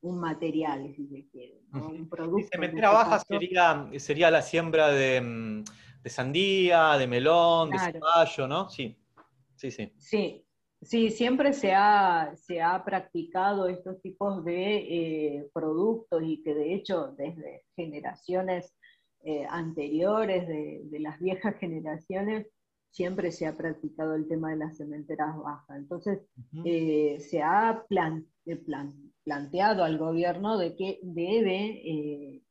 un 0.00 0.18
material, 0.18 0.92
si 0.94 1.06
se 1.06 1.28
quiere, 1.28 1.60
un 1.72 2.08
producto. 2.08 2.48
Cementera 2.52 2.88
este 2.88 2.96
baja 2.96 3.18
sería, 3.20 3.90
sería 3.98 4.30
la 4.30 4.42
siembra 4.42 4.88
de, 4.88 5.20
mm, 5.20 5.64
de 6.02 6.10
sandía, 6.10 6.96
de 6.98 7.06
melón, 7.06 7.70
de 7.70 7.78
zapallo, 7.78 8.48
¿no? 8.48 8.68
Sí, 8.68 8.96
sí, 9.54 9.70
sí. 9.70 9.92
Sí, 9.98 10.44
sí 10.82 11.10
siempre 11.10 11.52
se 11.52 11.72
ha, 11.74 12.34
se 12.36 12.60
ha 12.60 12.84
practicado 12.84 13.68
estos 13.68 14.00
tipos 14.02 14.44
de 14.44 14.76
eh, 14.76 15.50
productos 15.52 16.22
y 16.24 16.42
que 16.42 16.54
de 16.54 16.74
hecho 16.74 17.14
desde 17.16 17.64
generaciones 17.76 18.74
eh, 19.24 19.46
anteriores, 19.48 20.46
de, 20.48 20.82
de 20.84 20.98
las 21.00 21.18
viejas 21.20 21.56
generaciones, 21.58 22.48
siempre 22.92 23.32
se 23.32 23.46
ha 23.46 23.56
practicado 23.56 24.14
el 24.14 24.28
tema 24.28 24.50
de 24.50 24.58
las 24.58 24.76
cementeras 24.76 25.36
bajas. 25.38 25.78
Entonces, 25.78 26.20
eh, 26.64 27.18
se 27.20 27.42
ha 27.42 27.84
eh, 28.44 28.64
planteado 29.24 29.82
al 29.82 29.98
gobierno 29.98 30.58
de 30.58 30.76
que 30.76 31.00
debe, 31.02 31.80
eh, 31.88 32.42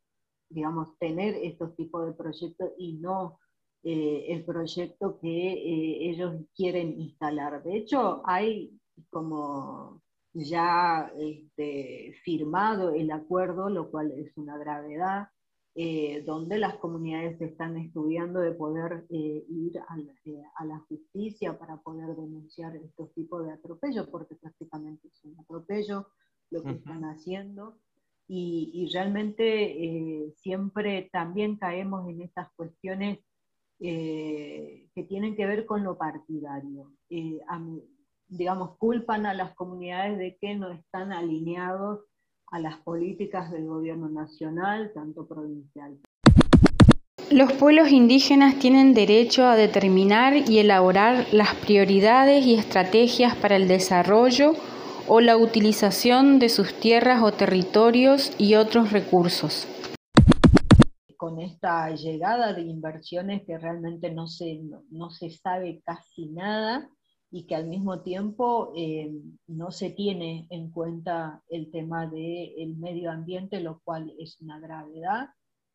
digamos, 0.49 0.97
tener 0.97 1.35
estos 1.35 1.75
tipos 1.75 2.07
de 2.07 2.13
proyectos 2.13 2.71
y 2.77 2.93
no 2.93 3.39
el 3.83 4.45
proyecto 4.45 5.17
que 5.19 6.09
ellos 6.09 6.35
quieren 6.55 6.99
instalar. 6.99 7.63
De 7.63 7.77
hecho, 7.77 8.21
hay 8.25 8.79
como 9.09 10.01
ya 10.33 11.11
este, 11.17 12.13
firmado 12.23 12.91
el 12.91 13.11
acuerdo, 13.11 13.69
lo 13.69 13.89
cual 13.89 14.11
es 14.11 14.35
una 14.37 14.57
gravedad, 14.57 15.27
eh, 15.73 16.23
donde 16.25 16.57
las 16.57 16.75
comunidades 16.75 17.39
están 17.41 17.77
estudiando 17.77 18.41
de 18.41 18.51
poder 18.51 19.05
eh, 19.09 19.45
ir 19.47 19.77
eh, 19.77 20.43
a 20.57 20.65
la, 20.65 20.79
justicia 20.79 21.57
para 21.57 21.77
poder 21.77 22.13
denunciar 22.15 22.75
estos 22.75 23.13
tipos 23.13 23.45
de 23.45 23.53
atropellos, 23.53 24.07
porque 24.09 24.35
prácticamente 24.35 25.07
es 25.07 25.23
un 25.23 25.39
atropello 25.39 26.07
lo 26.49 26.61
que 26.63 26.71
están 26.71 27.03
haciendo. 27.05 27.77
Y, 28.27 28.89
realmente 28.93 30.33
siempre 30.37 31.09
también 31.11 31.57
caemos 31.57 32.07
en 32.09 32.21
estas 32.21 32.49
cuestiones 32.55 33.19
que 33.81 35.05
tienen 35.09 35.35
que 35.35 35.45
ver 35.45 35.65
con 35.65 35.83
lo 35.83 35.97
partidario. 35.97 36.91
digamos, 38.27 38.77
culpan 38.77 39.25
a 39.25 39.33
las 39.33 39.53
comunidades 39.55 40.17
de 40.17 40.37
que 40.39 40.55
no 40.55 40.71
están 40.71 41.11
alineados 41.11 41.99
a 42.51 42.59
las 42.59 42.77
políticas 42.79 43.51
del 43.51 43.65
gobierno 43.65 44.09
nacional, 44.09 44.91
tanto 44.93 45.27
provincial. 45.27 45.97
Los 47.31 47.53
pueblos 47.53 47.91
indígenas 47.91 48.59
tienen 48.59 48.93
derecho 48.93 49.45
a 49.45 49.55
determinar 49.55 50.35
y 50.49 50.59
elaborar 50.59 51.27
las 51.31 51.55
prioridades 51.55 52.45
y 52.45 52.55
estrategias 52.55 53.35
para 53.37 53.55
el 53.55 53.69
desarrollo 53.69 54.53
o 55.07 55.21
la 55.21 55.37
utilización 55.37 56.39
de 56.39 56.49
sus 56.49 56.73
tierras 56.73 57.23
o 57.23 57.31
territorios 57.31 58.33
y 58.37 58.55
otros 58.55 58.91
recursos. 58.91 59.65
Con 61.21 61.39
esta 61.39 61.93
llegada 61.93 62.51
de 62.51 62.63
inversiones 62.63 63.43
que 63.45 63.59
realmente 63.59 64.11
no 64.11 64.25
se, 64.25 64.59
no 64.89 65.11
se 65.11 65.29
sabe 65.29 65.83
casi 65.85 66.25
nada, 66.29 66.89
y 67.29 67.45
que 67.45 67.55
al 67.55 67.67
mismo 67.67 68.01
tiempo 68.01 68.73
eh, 68.75 69.13
no 69.47 69.71
se 69.71 69.91
tiene 69.91 70.47
en 70.49 70.69
cuenta 70.69 71.41
el 71.47 71.71
tema 71.71 72.07
del 72.07 72.75
medio 72.75 73.11
ambiente, 73.11 73.61
lo 73.61 73.79
cual 73.85 74.13
es 74.19 74.41
una 74.41 74.59
gravedad. 74.59 75.29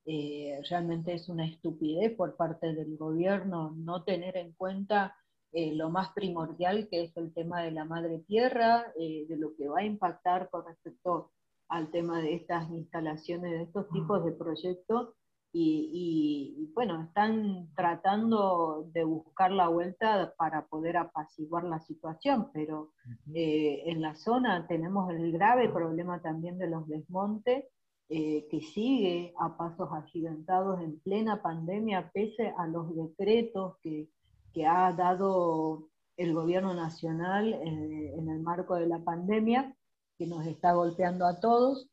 Eh, 0.05 0.61
realmente 0.69 1.15
es 1.15 1.29
una 1.29 1.47
estupidez 1.47 2.15
por 2.15 2.37
parte 2.37 2.75
del 2.75 2.97
gobierno 2.97 3.73
no 3.77 4.05
tener 4.05 4.37
en 4.37 4.53
cuenta 4.53 5.17
eh, 5.53 5.75
lo 5.75 5.89
más 5.91 6.11
primordial 6.13 6.89
que 6.91 7.05
es 7.05 7.17
el 7.17 7.33
tema 7.33 7.63
de 7.63 7.71
la 7.71 7.85
madre 7.87 8.19
tierra, 8.27 8.93
de 8.97 9.37
lo 9.39 9.55
que 9.57 9.69
va 9.69 9.81
a 9.81 9.85
impactar 9.85 10.51
con 10.51 10.67
respecto 10.67 11.31
al 11.69 11.91
tema 11.91 12.21
de 12.21 12.35
estas 12.35 12.69
instalaciones, 12.71 13.53
de 13.53 13.63
estos 13.63 13.89
tipos 13.89 14.25
de 14.25 14.33
proyectos, 14.33 15.15
y, 15.59 16.71
bueno, 16.75 17.03
están 17.03 17.71
tratando 17.75 18.91
de 18.93 19.05
buscar 19.05 19.51
la 19.53 19.69
vuelta 19.69 20.35
para 20.37 20.67
poder 20.67 20.99
apaciguar 20.99 21.65
la 21.65 21.81
situación, 21.81 22.51
pero 22.53 22.93
eh, 23.35 23.83
en 23.87 24.03
la 24.03 24.15
zona 24.17 24.67
tenemos 24.67 25.11
el 25.11 25.33
grave 25.33 25.71
problema 25.71 26.21
también 26.21 26.59
de 26.59 26.69
los 26.69 26.87
desmontes, 26.89 27.65
eh, 28.09 28.47
que 28.51 28.61
sigue 28.61 29.33
a 29.39 29.57
pasos 29.57 29.89
agigantados 29.93 30.81
en 30.83 31.01
plena 31.01 31.43
pandemia, 31.43 32.11
pese 32.13 32.53
a 32.59 32.67
los 32.67 32.95
decretos 32.95 33.79
que, 33.83 34.09
que 34.53 34.67
ha 34.67 34.93
dado 34.93 35.89
el 36.19 36.35
gobierno 36.35 36.75
nacional 36.75 37.55
eh, 37.55 38.15
en 38.15 38.29
el 38.29 38.41
marco 38.41 38.75
de 38.75 38.87
la 38.87 38.99
pandemia, 38.99 39.75
que 40.19 40.27
nos 40.27 40.47
está 40.47 40.75
golpeando 40.75 41.27
a 41.27 41.41
todos 41.41 41.89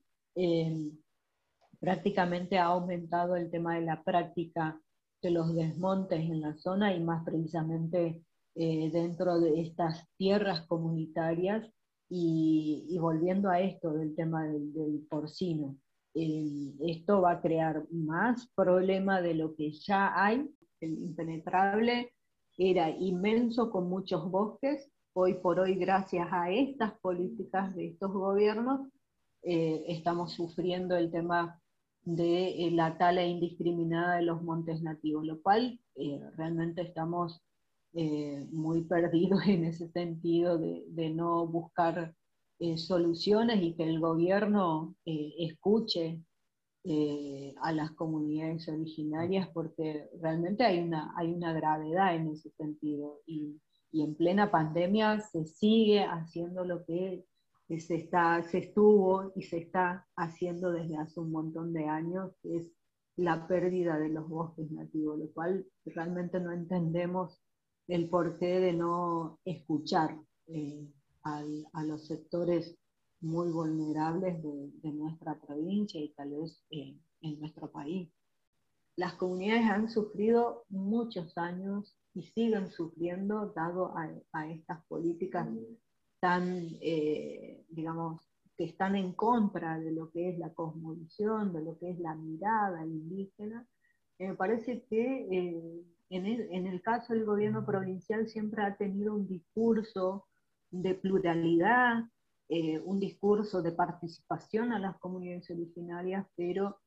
prácticamente 1.84 2.58
ha 2.58 2.68
aumentado 2.68 3.36
el 3.36 3.52
tema 3.52 3.76
de 3.76 3.82
la 3.82 4.02
práctica 4.04 4.80
de 5.22 5.32
los 5.32 5.54
desmontes 5.54 6.22
en 6.22 6.40
la 6.40 6.56
zona 6.56 6.96
y 6.96 7.04
más 7.04 7.26
precisamente 7.26 8.24
eh, 8.56 8.90
dentro 8.90 9.38
de 9.42 9.60
estas 9.60 10.08
tierras 10.16 10.66
comunitarias 10.68 11.70
y, 12.10 12.98
volviendo 13.02 13.50
a 13.50 13.60
esto 13.60 13.92
del 13.92 14.16
tema 14.16 14.46
del, 14.48 15.06
porcino. 15.10 15.76
Esto 16.14 17.20
va 17.20 17.32
a 17.32 17.42
crear 17.42 17.84
más 17.92 18.48
problema 18.56 19.22
de 19.22 19.34
lo 19.34 19.54
que 19.54 19.74
ya 19.74 20.14
hay. 20.16 20.50
El 20.80 20.94
impenetrable 21.00 22.14
era 22.58 22.92
inmenso 22.92 23.70
con 23.70 23.90
muchos 23.90 24.32
bosques. 24.32 24.90
Hoy 25.12 25.34
por 25.34 25.60
hoy, 25.60 25.76
gracias 25.76 26.30
a 26.32 26.50
estas 26.50 26.94
políticas 27.02 27.76
de 27.76 27.88
estos 27.88 28.14
gobiernos, 28.14 28.88
eh, 29.42 29.84
estamos 29.90 30.32
sufriendo 30.32 30.96
el 30.96 31.12
tema 31.12 31.60
de 32.06 32.68
eh, 32.68 32.72
la 32.72 32.98
tala 32.98 33.26
indiscriminada 33.26 34.18
de 34.18 34.24
los 34.24 34.42
montes 34.44 34.82
nativos, 34.82 35.26
lo 35.26 35.42
cual 35.42 35.80
eh, 35.96 36.20
realmente 36.36 36.82
estamos 36.82 37.42
eh, 37.94 38.46
muy 38.52 38.84
perdidos 38.84 39.42
en 39.48 39.66
ese 39.66 39.90
sentido 39.90 40.58
de, 40.58 41.10
no 41.10 41.46
buscar 41.48 42.16
soluciones 42.78 43.62
y 43.62 43.74
que 43.74 43.84
el 43.84 44.00
gobierno 44.00 44.96
escuche 45.06 46.22
a 47.62 47.72
las 47.74 47.92
comunidades 47.92 48.70
originarias 48.70 49.50
porque 49.50 50.10
realmente 50.22 50.64
hay 50.64 50.80
una, 50.80 51.14
hay 51.18 51.34
una 51.34 51.52
gravedad 51.52 52.16
en 52.16 52.30
ese 52.30 52.52
sentido 52.52 53.20
y, 53.26 53.60
y 53.92 54.04
en 54.04 54.16
plena 54.16 54.50
pandemia 54.50 55.20
se 55.20 55.46
sigue 55.46 56.06
haciendo 56.06 56.64
lo 56.64 56.86
que 56.86 57.26
se, 57.70 57.96
está, 57.96 58.42
se 58.44 58.60
estuvo 58.60 59.32
y 59.36 59.44
se 59.44 59.58
está 59.58 60.08
haciendo 60.16 60.72
desde 60.72 60.98
hace 60.98 61.20
un 61.20 61.32
montón 61.32 61.74
de 61.74 61.86
años, 61.86 62.32
es 62.44 62.72
la 63.16 63.48
pérdida 63.48 63.98
de 64.00 64.10
los 64.10 64.28
bosques 64.28 64.70
nativos, 64.72 65.20
lo 65.20 65.32
cual 65.32 65.66
realmente 65.86 66.40
no 66.40 66.52
entendemos 66.52 67.42
el 67.88 68.10
porqué 68.10 68.60
de 68.60 68.74
no 68.74 69.40
escuchar 69.46 70.18
eh, 70.48 70.88
a 71.24 71.84
los 71.84 72.06
sectores 72.08 72.78
muy 73.22 73.50
vulnerables 73.52 74.42
de, 74.44 74.92
nuestra 74.92 75.40
provincia 75.40 76.00
y 76.02 76.10
tal 76.14 76.32
vez 76.32 76.62
eh, 76.70 76.98
en 77.22 77.40
nuestro 77.40 77.72
país. 77.72 78.10
Las 78.98 79.14
comunidades 79.14 79.66
han 79.70 79.90
sufrido 79.90 80.66
muchos 80.70 81.38
años 81.38 81.98
y 82.14 82.24
siguen 82.24 82.70
sufriendo 82.70 83.54
dado 83.56 83.94
a 84.34 84.48
estas 84.52 84.86
políticas 84.86 85.48
tan, 86.24 86.70
eh, 86.80 87.66
digamos, 87.68 88.22
que 88.56 88.64
están 88.64 88.96
en 88.96 89.12
contra 89.12 89.78
de 89.78 89.92
lo 89.92 90.10
que 90.10 90.30
es 90.30 90.40
la 90.40 90.54
cosmovisión, 90.54 91.52
de 91.52 91.62
lo 91.62 91.78
que 91.78 91.90
es 91.90 92.00
la 92.00 92.16
mirada 92.16 92.86
indígena, 92.86 93.68
me 94.18 94.34
parece 94.34 94.86
que 94.86 95.28
eh, 95.30 95.84
en, 96.10 96.26
el, 96.26 96.48
en, 96.54 96.68
el, 96.68 96.82
caso 96.82 97.12
del 97.12 97.26
gobierno 97.26 97.66
provincial 97.66 98.30
siempre 98.30 98.64
ha 98.64 98.78
tenido 98.78 99.14
un 99.14 99.28
discurso 99.28 100.26
de 100.72 100.96
pluralidad, 100.96 102.06
eh, 102.48 102.80
un 102.80 103.02
discurso 103.02 103.62
de 103.62 103.74
participación 103.74 104.72
a 104.72 104.80
las 104.80 104.98
comunidades 105.00 105.52
originarias, 105.52 106.26
pero 106.38 106.78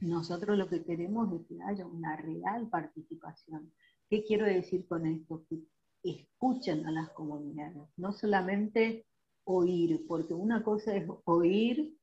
nosotros 0.00 0.56
lo 0.56 0.66
que 0.66 0.82
queremos 0.82 1.30
es 1.34 1.46
que 1.46 1.62
haya 1.62 1.84
una 1.84 2.16
real 2.16 2.70
participación. 2.70 3.70
¿Qué 4.08 4.24
quiero 4.24 4.46
decir 4.46 4.86
con 4.88 5.04
esto? 5.04 5.44
Que 5.50 5.58
escuchen 6.10 6.86
a 6.86 6.90
las 6.90 7.10
comunidades, 7.10 7.88
no 7.96 8.12
solamente 8.12 9.06
oír, 9.44 10.04
porque 10.08 10.34
una 10.34 10.62
cosa 10.62 10.94
es 10.96 11.08
oír, 11.24 11.94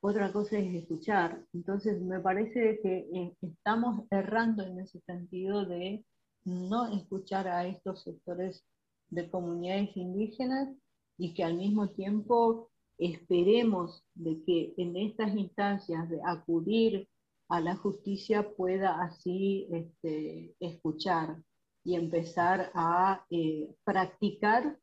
otra 0.00 0.32
cosa 0.32 0.58
es 0.58 0.74
escuchar. 0.74 1.44
Entonces 1.52 2.00
me 2.02 2.20
parece 2.20 2.78
que 2.82 3.08
eh, 3.12 3.36
estamos 3.40 4.04
errando 4.10 4.62
en 4.62 4.80
ese 4.80 5.00
sentido 5.00 5.64
de 5.64 6.04
no 6.44 6.92
escuchar 6.94 7.48
a 7.48 7.66
estos 7.66 8.02
sectores 8.02 8.64
de 9.08 9.30
comunidades 9.30 9.96
indígenas 9.96 10.68
y 11.16 11.34
que 11.34 11.44
al 11.44 11.56
mismo 11.56 11.88
tiempo 11.90 12.70
esperemos 12.98 14.04
de 14.14 14.42
que 14.44 14.74
en 14.76 14.96
estas 14.96 15.34
instancias 15.34 16.08
de 16.08 16.20
acudir 16.24 17.08
a 17.48 17.60
la 17.60 17.76
justicia 17.76 18.54
pueda 18.56 19.02
así 19.02 19.66
este, 19.70 20.54
escuchar 20.60 21.42
y 21.84 21.96
empezar 21.96 22.70
a 22.74 23.26
eh, 23.30 23.74
practicar 23.84 24.78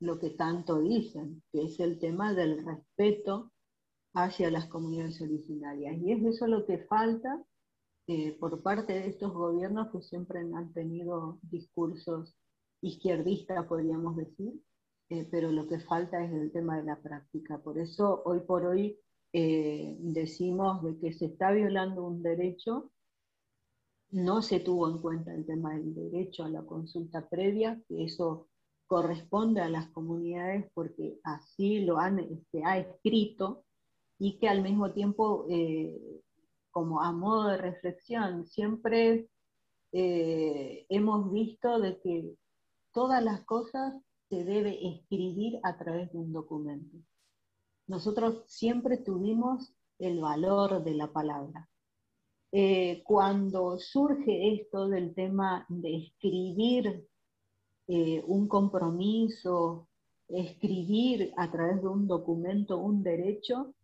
lo 0.00 0.18
que 0.18 0.30
tanto 0.30 0.80
dicen, 0.80 1.42
que 1.52 1.64
es 1.64 1.80
el 1.80 1.98
tema 1.98 2.32
del 2.32 2.64
respeto 2.64 3.52
hacia 4.14 4.50
las 4.50 4.66
comunidades 4.66 5.20
originarias. 5.20 5.96
Y 6.00 6.12
es 6.12 6.24
eso 6.24 6.46
lo 6.46 6.64
que 6.66 6.78
falta 6.78 7.42
eh, 8.06 8.36
por 8.38 8.62
parte 8.62 8.92
de 8.92 9.08
estos 9.08 9.32
gobiernos 9.32 9.90
que 9.90 10.02
siempre 10.02 10.40
han 10.40 10.72
tenido 10.72 11.38
discursos 11.42 12.36
izquierdistas, 12.82 13.66
podríamos 13.66 14.16
decir, 14.16 14.60
eh, 15.08 15.26
pero 15.30 15.50
lo 15.50 15.66
que 15.66 15.80
falta 15.80 16.22
es 16.22 16.32
el 16.32 16.52
tema 16.52 16.76
de 16.76 16.84
la 16.84 17.00
práctica. 17.00 17.58
Por 17.58 17.78
eso 17.78 18.22
hoy 18.26 18.40
por 18.40 18.66
hoy 18.66 18.98
eh, 19.32 19.96
decimos 20.00 20.82
de 20.82 20.98
que 20.98 21.12
se 21.12 21.26
está 21.26 21.50
violando 21.50 22.04
un 22.04 22.22
derecho, 22.22 22.92
no 24.14 24.42
se 24.42 24.60
tuvo 24.60 24.88
en 24.88 24.98
cuenta 24.98 25.34
el 25.34 25.44
tema 25.44 25.74
del 25.74 25.92
derecho 25.92 26.44
a 26.44 26.48
la 26.48 26.62
consulta 26.62 27.28
previa, 27.28 27.82
que 27.88 28.04
eso 28.04 28.46
corresponde 28.86 29.60
a 29.60 29.68
las 29.68 29.88
comunidades 29.88 30.70
porque 30.72 31.18
así 31.24 31.80
lo 31.80 31.98
han, 31.98 32.20
este, 32.20 32.64
ha 32.64 32.78
escrito 32.78 33.64
y 34.20 34.38
que 34.38 34.48
al 34.48 34.62
mismo 34.62 34.92
tiempo, 34.92 35.46
eh, 35.50 36.22
como 36.70 37.02
a 37.02 37.10
modo 37.10 37.48
de 37.48 37.56
reflexión, 37.56 38.46
siempre 38.46 39.28
eh, 39.90 40.86
hemos 40.88 41.32
visto 41.32 41.80
de 41.80 41.98
que 42.00 42.36
todas 42.92 43.22
las 43.22 43.44
cosas 43.44 44.00
se 44.28 44.44
debe 44.44 44.78
escribir 44.86 45.58
a 45.64 45.76
través 45.76 46.12
de 46.12 46.18
un 46.18 46.32
documento. 46.32 46.96
Nosotros 47.88 48.44
siempre 48.46 48.96
tuvimos 48.96 49.74
el 49.98 50.20
valor 50.20 50.84
de 50.84 50.94
la 50.94 51.12
palabra. 51.12 51.68
Eh, 52.56 53.02
cuando 53.02 53.80
surge 53.80 54.54
esto 54.54 54.86
del 54.86 55.12
tema 55.12 55.66
de 55.68 55.96
escribir 55.96 57.04
eh, 57.88 58.22
un 58.28 58.46
compromiso, 58.46 59.88
escribir 60.28 61.32
a 61.36 61.50
través 61.50 61.82
de 61.82 61.88
un 61.88 62.06
documento 62.06 62.78
un 62.78 63.02
derecho, 63.02 63.74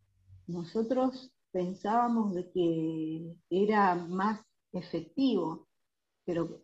nosotros 0.47 1.33
pensábamos 1.51 2.33
de 2.33 2.49
que 2.53 3.35
era 3.51 3.97
más 3.97 4.41
efectivo, 4.73 5.67
pero 6.25 6.61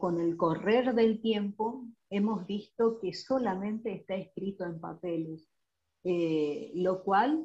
con 0.00 0.20
el 0.20 0.36
correr 0.36 0.92
del 0.92 1.22
tiempo 1.22 1.86
hemos 2.10 2.44
visto 2.48 2.98
que 2.98 3.14
solamente 3.14 3.94
está 3.94 4.16
escrito 4.16 4.64
en 4.64 4.80
papeles, 4.80 5.48
eh, 6.02 6.72
lo 6.74 7.04
cual 7.04 7.44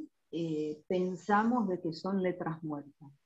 pensamos 0.87 1.67
de 1.67 1.79
que 1.79 1.93
son 1.93 2.23
letras 2.23 2.63
muertas. 2.63 3.18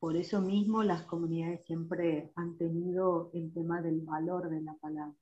Por 0.00 0.16
eso 0.16 0.40
mismo 0.40 0.82
las 0.84 1.02
comunidades 1.04 1.64
siempre 1.66 2.30
han 2.36 2.56
tenido 2.56 3.30
el 3.34 3.52
tema 3.52 3.82
del 3.82 4.00
valor 4.02 4.48
de 4.48 4.60
la 4.60 4.74
palabra. 4.74 5.14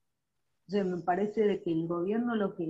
Entonces 0.67 0.85
me 0.97 1.01
parece 1.01 1.41
de 1.41 1.63
que 1.63 1.71
el 1.71 1.87
gobierno 1.87 2.35
lo 2.35 2.53
que, 2.53 2.65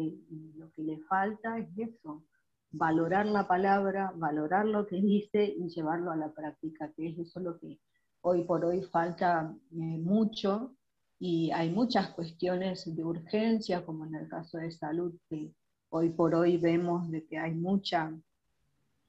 lo 0.56 0.72
que 0.72 0.84
le 0.84 1.00
falta 1.10 1.58
es 1.58 1.68
eso, 1.78 2.24
valorar 2.72 3.26
la 3.26 3.48
palabra, 3.48 4.14
valorar 4.16 4.66
lo 4.68 4.86
que 4.86 5.02
dice 5.02 5.44
y 5.44 5.68
llevarlo 5.70 6.12
a 6.12 6.16
la 6.16 6.32
práctica, 6.32 6.92
que 6.96 7.10
es 7.10 7.20
eso 7.20 7.40
lo 7.40 7.60
que 7.60 7.80
hoy 8.22 8.44
por 8.44 8.64
hoy 8.66 8.84
falta 8.84 9.56
eh, 9.72 9.76
mucho 9.76 10.76
y 11.20 11.50
hay 11.52 11.72
muchas 11.72 12.10
cuestiones 12.12 12.84
de 12.96 13.04
urgencia, 13.04 13.86
como 13.86 14.06
en 14.06 14.16
el 14.16 14.28
caso 14.28 14.60
de 14.60 14.72
salud, 14.72 15.16
que 15.30 15.52
hoy 15.90 16.10
por 16.10 16.36
hoy 16.36 16.58
vemos 16.58 17.10
de 17.10 17.26
que 17.26 17.38
hay 17.38 17.56
mucha 17.56 18.14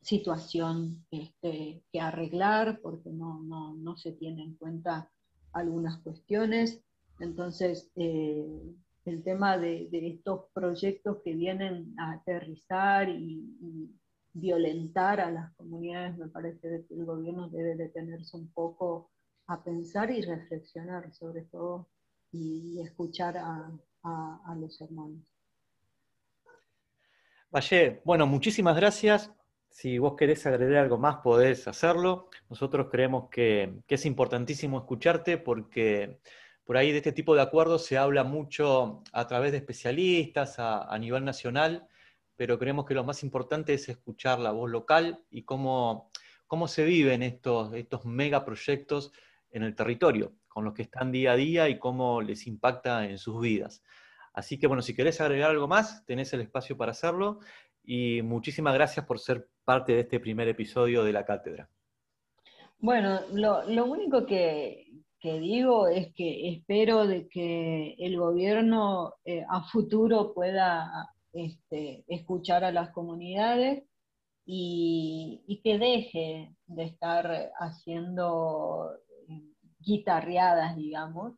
situación 0.00 1.04
este, 1.10 1.82
que 1.92 2.00
arreglar 2.00 2.80
porque 2.80 3.10
no, 3.10 3.42
no, 3.42 3.74
no, 3.74 3.96
se 3.96 4.12
tiene 4.12 4.42
en 4.42 4.54
cuenta 4.54 5.10
algunas 5.52 5.98
cuestiones. 5.98 6.80
Entonces, 7.20 7.90
eh, 7.96 8.46
el 9.04 9.22
tema 9.22 9.58
de, 9.58 9.88
de, 9.90 10.08
estos 10.08 10.44
proyectos 10.52 11.18
que 11.24 11.34
vienen 11.34 11.94
a 11.98 12.12
aterrizar 12.12 13.08
y, 13.08 13.94
violentar 14.34 15.20
a 15.20 15.32
las 15.32 15.52
comunidades, 15.54 16.16
me 16.16 16.28
parece 16.28 16.84
que 16.86 16.94
el 16.94 17.04
gobierno 17.04 17.48
debe 17.48 17.74
detenerse 17.74 18.36
un 18.36 18.46
poco 18.52 19.10
a 19.48 19.64
pensar 19.64 20.12
y 20.12 20.20
reflexionar 20.20 21.12
sobre 21.12 21.42
todo 21.42 21.88
y, 22.30 22.80
escuchar 22.80 23.36
a, 23.36 23.72
a, 24.04 24.40
a 24.46 24.54
los 24.54 24.80
hermanos. 24.80 25.34
Valle, 27.50 28.00
bueno, 28.04 28.26
muchísimas 28.26 28.76
gracias. 28.76 29.32
Si 29.70 29.98
vos 29.98 30.16
querés 30.16 30.44
agregar 30.46 30.82
algo 30.84 30.98
más, 30.98 31.16
podés 31.16 31.68
hacerlo. 31.68 32.28
Nosotros 32.48 32.88
creemos 32.90 33.28
que, 33.30 33.80
es 33.86 34.06
importantísimo 34.06 34.78
escucharte 34.78 35.38
porque 35.38 36.18
por 36.64 36.76
ahí 36.76 36.90
de 36.90 36.98
este 36.98 37.12
tipo 37.12 37.34
de 37.34 37.42
acuerdos 37.42 37.84
se 37.84 37.96
habla 37.96 38.24
mucho 38.24 39.02
a 39.12 39.26
través 39.26 39.52
de 39.52 39.58
especialistas 39.58 40.56
a, 40.58 40.96
nivel 40.98 41.24
nacional, 41.24 41.86
pero 42.36 42.58
creemos 42.58 42.86
que 42.86 42.94
lo 42.94 43.04
más 43.04 43.22
importante 43.22 43.74
es 43.74 43.88
escuchar 43.88 44.38
la 44.38 44.52
voz 44.52 44.70
local 44.70 45.22
y 45.30 45.42
cómo, 45.44 46.10
cómo 46.46 46.66
se 46.68 46.84
viven 46.84 47.22
estos, 47.22 47.72
estos 47.74 48.04
megaproyectos 48.04 49.12
en 49.50 49.62
el 49.62 49.74
territorio, 49.74 50.32
con 50.48 50.64
los 50.64 50.74
que 50.74 50.82
están 50.82 51.12
día 51.12 51.32
a 51.32 51.36
día 51.36 51.68
y 51.68 51.78
cómo 51.78 52.20
les 52.20 52.46
impacta 52.46 53.06
en 53.06 53.18
sus 53.18 53.40
vidas. 53.40 53.82
Así 54.38 54.58
que 54.58 54.66
bueno, 54.66 54.82
si 54.82 54.94
querés 54.94 55.20
agregar 55.20 55.50
algo 55.50 55.66
más, 55.66 56.04
tenés 56.04 56.32
el 56.32 56.40
espacio 56.40 56.76
para 56.76 56.92
hacerlo 56.92 57.40
y 57.90 58.20
muchísimas 58.20 58.74
gracias 58.74 59.06
por 59.06 59.18
ser 59.18 59.48
parte 59.64 59.94
de 59.94 60.00
este 60.00 60.20
primer 60.20 60.46
episodio 60.46 61.04
de 61.04 61.12
la 61.14 61.24
cátedra. 61.24 61.70
Bueno, 62.78 63.20
lo, 63.32 63.86
único 63.86 64.26
que, 64.26 64.92
digo 65.22 65.88
es 65.88 66.12
que 66.14 66.50
espero 66.50 67.06
de 67.06 67.28
que 67.28 67.94
el 67.98 68.18
gobierno 68.18 69.14
eh, 69.24 69.42
a 69.48 69.62
futuro 69.62 70.34
pueda 70.34 71.08
este, 71.32 72.04
escuchar 72.08 72.62
a 72.62 72.72
las 72.72 72.90
comunidades 72.90 73.82
y, 74.44 75.58
que 75.64 75.78
deje 75.78 76.54
de 76.66 76.84
estar 76.84 77.52
haciendo 77.58 78.90
eh, 79.28 79.42
guitarreadas, 79.80 80.76
digamos, 80.76 81.36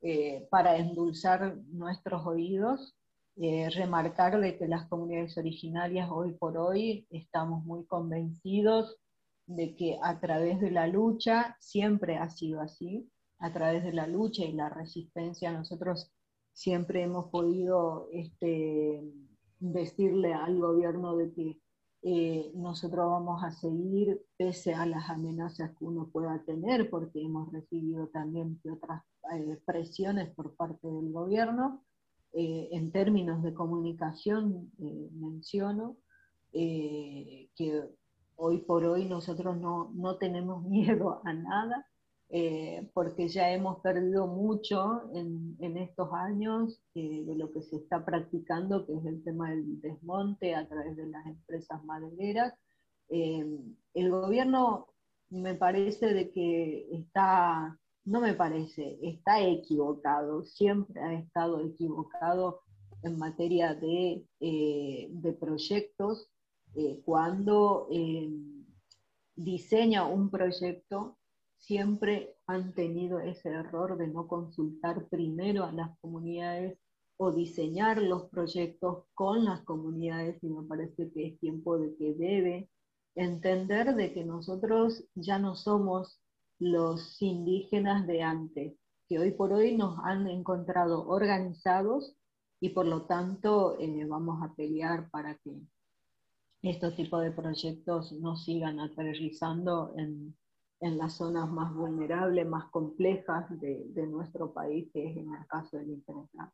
eh, 0.00 0.48
para 0.50 0.78
endulzar 0.78 1.58
nuestros 1.68 2.26
oídos 2.26 2.96
eh, 3.42 3.70
remarcar 3.70 4.38
de 4.38 4.58
que 4.58 4.68
las 4.68 4.86
comunidades 4.88 5.38
originarias 5.38 6.10
hoy 6.10 6.34
por 6.34 6.58
hoy 6.58 7.06
estamos 7.08 7.64
muy 7.64 7.86
convencidos 7.86 8.98
de 9.46 9.74
que 9.76 9.98
a 10.02 10.20
través 10.20 10.60
de 10.60 10.70
la 10.70 10.86
lucha, 10.86 11.56
siempre 11.58 12.18
ha 12.18 12.28
sido 12.28 12.60
así, 12.60 13.10
a 13.38 13.50
través 13.50 13.82
de 13.82 13.94
la 13.94 14.06
lucha 14.06 14.44
y 14.44 14.52
la 14.52 14.68
resistencia, 14.68 15.52
nosotros 15.52 16.12
siempre 16.52 17.02
hemos 17.02 17.30
podido 17.30 18.08
este, 18.12 19.02
decirle 19.58 20.34
al 20.34 20.58
gobierno 20.58 21.16
de 21.16 21.32
que 21.32 21.58
eh, 22.02 22.52
nosotros 22.54 23.06
vamos 23.10 23.42
a 23.42 23.52
seguir 23.52 24.20
pese 24.36 24.74
a 24.74 24.84
las 24.84 25.08
amenazas 25.08 25.70
que 25.78 25.86
uno 25.86 26.10
pueda 26.12 26.42
tener, 26.44 26.90
porque 26.90 27.22
hemos 27.22 27.50
recibido 27.50 28.08
también 28.08 28.60
otras 28.70 29.02
eh, 29.34 29.58
presiones 29.64 30.28
por 30.34 30.54
parte 30.56 30.86
del 30.86 31.10
gobierno, 31.10 31.82
eh, 32.32 32.68
en 32.72 32.92
términos 32.92 33.42
de 33.42 33.54
comunicación, 33.54 34.70
eh, 34.78 35.08
menciono 35.12 35.96
eh, 36.52 37.48
que 37.56 37.82
hoy 38.36 38.58
por 38.58 38.84
hoy 38.84 39.04
nosotros 39.04 39.56
no, 39.58 39.90
no, 39.94 40.16
tenemos 40.16 40.64
miedo 40.66 41.20
a 41.24 41.32
nada, 41.32 41.86
eh, 42.30 42.88
porque 42.94 43.28
ya 43.28 43.50
hemos 43.50 43.80
perdido 43.80 44.26
mucho 44.26 45.10
en, 45.14 45.76
estos 45.76 46.12
años 46.12 46.80
eh, 46.94 47.24
de 47.24 47.34
lo 47.34 47.52
que 47.52 47.62
se 47.62 47.76
está 47.76 48.04
practicando, 48.04 48.86
que 48.86 48.94
es 48.94 49.04
el 49.04 49.22
tema 49.24 49.50
del 49.50 49.80
desmonte 49.80 50.54
a 50.54 50.66
través 50.68 50.96
de 50.96 51.06
las 51.06 51.26
empresas 51.26 51.84
madereras. 51.84 52.54
Eh, 53.08 53.44
el 53.94 54.10
gobierno 54.10 54.86
me 55.30 55.54
parece 55.54 56.14
de 56.14 56.30
que 56.30 56.88
está, 56.92 57.78
no 58.04 58.20
me 58.20 58.34
parece, 58.34 58.98
está 59.02 59.40
equivocado, 59.42 60.42
siempre 60.44 61.00
ha 61.00 61.14
estado 61.14 61.60
equivocado 61.60 62.60
en 63.02 63.18
materia 63.18 63.74
de, 63.74 64.26
de 64.40 65.32
proyectos 65.32 66.30
cuando 67.04 67.88
diseña 69.36 70.06
un 70.06 70.30
proyecto 70.30 71.16
siempre 71.56 72.36
han 72.46 72.74
tenido 72.74 73.20
ese 73.20 73.50
error 73.50 73.96
de 73.96 74.08
no 74.08 74.26
consultar 74.26 75.08
primero 75.08 75.64
a 75.64 75.72
las 75.72 75.96
comunidades 75.98 76.78
o 77.16 77.32
diseñar 77.32 78.00
los 78.00 78.24
proyectos 78.30 79.04
con 79.14 79.44
las 79.44 79.60
comunidades 79.62 80.42
y 80.42 80.48
me 80.48 80.66
parece 80.66 81.10
que 81.12 81.28
es 81.28 81.38
tiempo 81.38 81.78
de 81.78 81.94
que 81.96 82.14
debe 82.14 82.70
entender 83.14 83.94
de 83.94 84.12
que 84.12 84.24
nosotros 84.24 85.04
ya 85.14 85.38
no 85.38 85.54
somos 85.54 86.19
los 86.60 87.20
indígenas 87.20 88.06
de 88.06 88.22
antes, 88.22 88.74
que 89.08 89.18
hoy 89.18 89.32
por 89.32 89.52
hoy 89.52 89.76
nos 89.76 89.98
han 90.04 90.28
encontrado 90.28 91.08
organizados 91.08 92.14
y 92.60 92.68
por 92.68 92.86
lo 92.86 93.06
tanto 93.06 93.76
eh, 93.80 94.04
vamos 94.06 94.42
a 94.42 94.54
pelear 94.54 95.10
para 95.10 95.34
que 95.38 95.58
estos 96.62 96.94
tipos 96.94 97.22
de 97.22 97.32
proyectos 97.32 98.12
no 98.12 98.36
sigan 98.36 98.78
aterrizando 98.78 99.94
en, 99.96 100.36
en 100.80 100.98
las 100.98 101.14
zonas 101.14 101.50
más 101.50 101.74
vulnerables, 101.74 102.46
más 102.46 102.70
complejas 102.70 103.46
de, 103.60 104.06
nuestro 104.06 104.52
país, 104.52 104.88
que 104.92 105.10
es 105.10 105.16
en 105.16 105.32
el 105.32 105.46
caso 105.46 105.76
del 105.76 105.90
Internet. 105.90 106.50